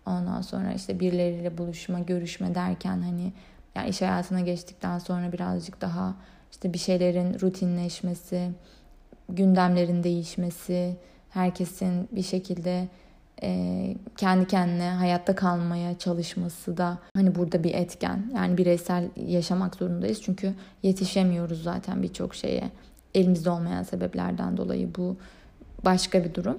ondan 0.06 0.40
sonra 0.40 0.72
işte 0.72 1.00
birileriyle 1.00 1.58
buluşma, 1.58 2.00
görüşme 2.00 2.54
derken 2.54 3.02
hani 3.02 3.32
yani 3.74 3.88
iş 3.88 4.02
hayatına 4.02 4.40
geçtikten 4.40 4.98
sonra 4.98 5.32
birazcık 5.32 5.80
daha 5.80 6.14
işte 6.50 6.72
bir 6.72 6.78
şeylerin 6.78 7.40
rutinleşmesi, 7.40 8.50
gündemlerin 9.28 10.04
değişmesi, 10.04 10.96
herkesin 11.30 12.08
bir 12.12 12.22
şekilde 12.22 12.88
e, 13.42 13.94
kendi 14.16 14.46
kendine 14.46 14.90
hayatta 14.90 15.34
kalmaya 15.34 15.98
çalışması 15.98 16.76
da 16.76 16.98
hani 17.14 17.34
burada 17.34 17.64
bir 17.64 17.74
etken. 17.74 18.30
Yani 18.34 18.58
bireysel 18.58 19.08
yaşamak 19.26 19.76
zorundayız 19.76 20.22
çünkü 20.22 20.54
yetişemiyoruz 20.82 21.62
zaten 21.62 22.02
birçok 22.02 22.34
şeye. 22.34 22.70
Elimizde 23.14 23.50
olmayan 23.50 23.82
sebeplerden 23.82 24.56
dolayı 24.56 24.94
bu 24.94 25.16
başka 25.84 26.24
bir 26.24 26.34
durum. 26.34 26.58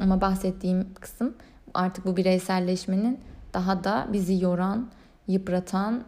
Ama 0.00 0.20
bahsettiğim 0.20 0.94
kısım 0.94 1.34
artık 1.74 2.06
bu 2.06 2.16
bireyselleşmenin 2.16 3.20
daha 3.54 3.84
da 3.84 4.08
bizi 4.12 4.44
yoran, 4.44 4.88
yıpratan 5.28 6.04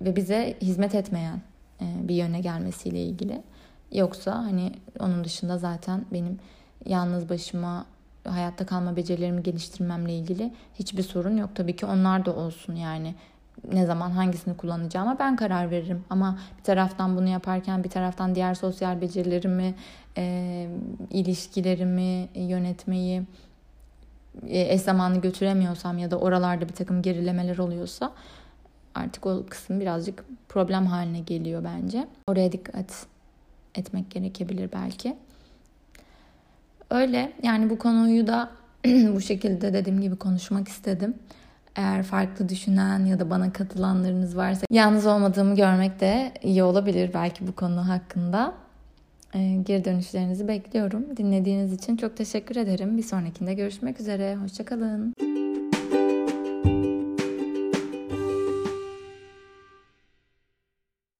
ve 0.00 0.16
bize 0.16 0.56
hizmet 0.60 0.94
etmeyen 0.94 1.42
bir 1.80 2.14
yöne 2.14 2.40
gelmesiyle 2.40 3.02
ilgili. 3.02 3.42
Yoksa 3.92 4.34
hani 4.34 4.72
onun 5.00 5.24
dışında 5.24 5.58
zaten 5.58 6.04
benim 6.12 6.38
yalnız 6.86 7.28
başıma 7.28 7.86
hayatta 8.24 8.66
kalma 8.66 8.96
becerilerimi 8.96 9.42
geliştirmemle 9.42 10.12
ilgili 10.12 10.52
hiçbir 10.74 11.02
sorun 11.02 11.36
yok. 11.36 11.50
Tabii 11.54 11.76
ki 11.76 11.86
onlar 11.86 12.24
da 12.24 12.36
olsun 12.36 12.74
yani 12.74 13.14
ne 13.72 13.86
zaman 13.86 14.10
hangisini 14.10 14.56
kullanacağıma 14.56 15.18
ben 15.18 15.36
karar 15.36 15.70
veririm. 15.70 16.04
Ama 16.10 16.38
bir 16.58 16.64
taraftan 16.64 17.16
bunu 17.16 17.28
yaparken 17.28 17.84
bir 17.84 17.90
taraftan 17.90 18.34
diğer 18.34 18.54
sosyal 18.54 19.00
becerilerimi, 19.00 19.74
e, 20.16 20.68
ilişkilerimi 21.10 22.28
yönetmeyi 22.34 23.22
e, 24.46 24.74
eş 24.74 24.80
zamanlı 24.80 25.20
götüremiyorsam 25.20 25.98
ya 25.98 26.10
da 26.10 26.18
oralarda 26.18 26.68
bir 26.68 26.74
takım 26.74 27.02
gerilemeler 27.02 27.58
oluyorsa 27.58 28.12
artık 28.94 29.26
o 29.26 29.46
kısım 29.50 29.80
birazcık 29.80 30.24
problem 30.48 30.86
haline 30.86 31.20
geliyor 31.20 31.64
bence. 31.64 32.08
Oraya 32.26 32.52
dikkat 32.52 33.06
etmek 33.74 34.10
gerekebilir 34.10 34.70
belki. 34.72 35.16
Öyle 36.90 37.32
yani 37.42 37.70
bu 37.70 37.78
konuyu 37.78 38.26
da 38.26 38.50
bu 38.86 39.20
şekilde 39.20 39.72
dediğim 39.72 40.00
gibi 40.00 40.16
konuşmak 40.16 40.68
istedim. 40.68 41.14
Eğer 41.76 42.02
farklı 42.02 42.48
düşünen 42.48 43.04
ya 43.04 43.20
da 43.20 43.30
bana 43.30 43.52
katılanlarınız 43.52 44.36
varsa 44.36 44.66
yalnız 44.70 45.06
olmadığımı 45.06 45.56
görmek 45.56 46.00
de 46.00 46.32
iyi 46.42 46.62
olabilir 46.62 47.10
belki 47.14 47.46
bu 47.46 47.52
konu 47.52 47.88
hakkında. 47.88 48.54
Ee, 49.34 49.56
geri 49.66 49.84
dönüşlerinizi 49.84 50.48
bekliyorum. 50.48 51.16
Dinlediğiniz 51.16 51.72
için 51.72 51.96
çok 51.96 52.16
teşekkür 52.16 52.56
ederim. 52.56 52.96
Bir 52.96 53.02
sonrakinde 53.02 53.54
görüşmek 53.54 54.00
üzere. 54.00 54.36
Hoşçakalın. 54.36 55.14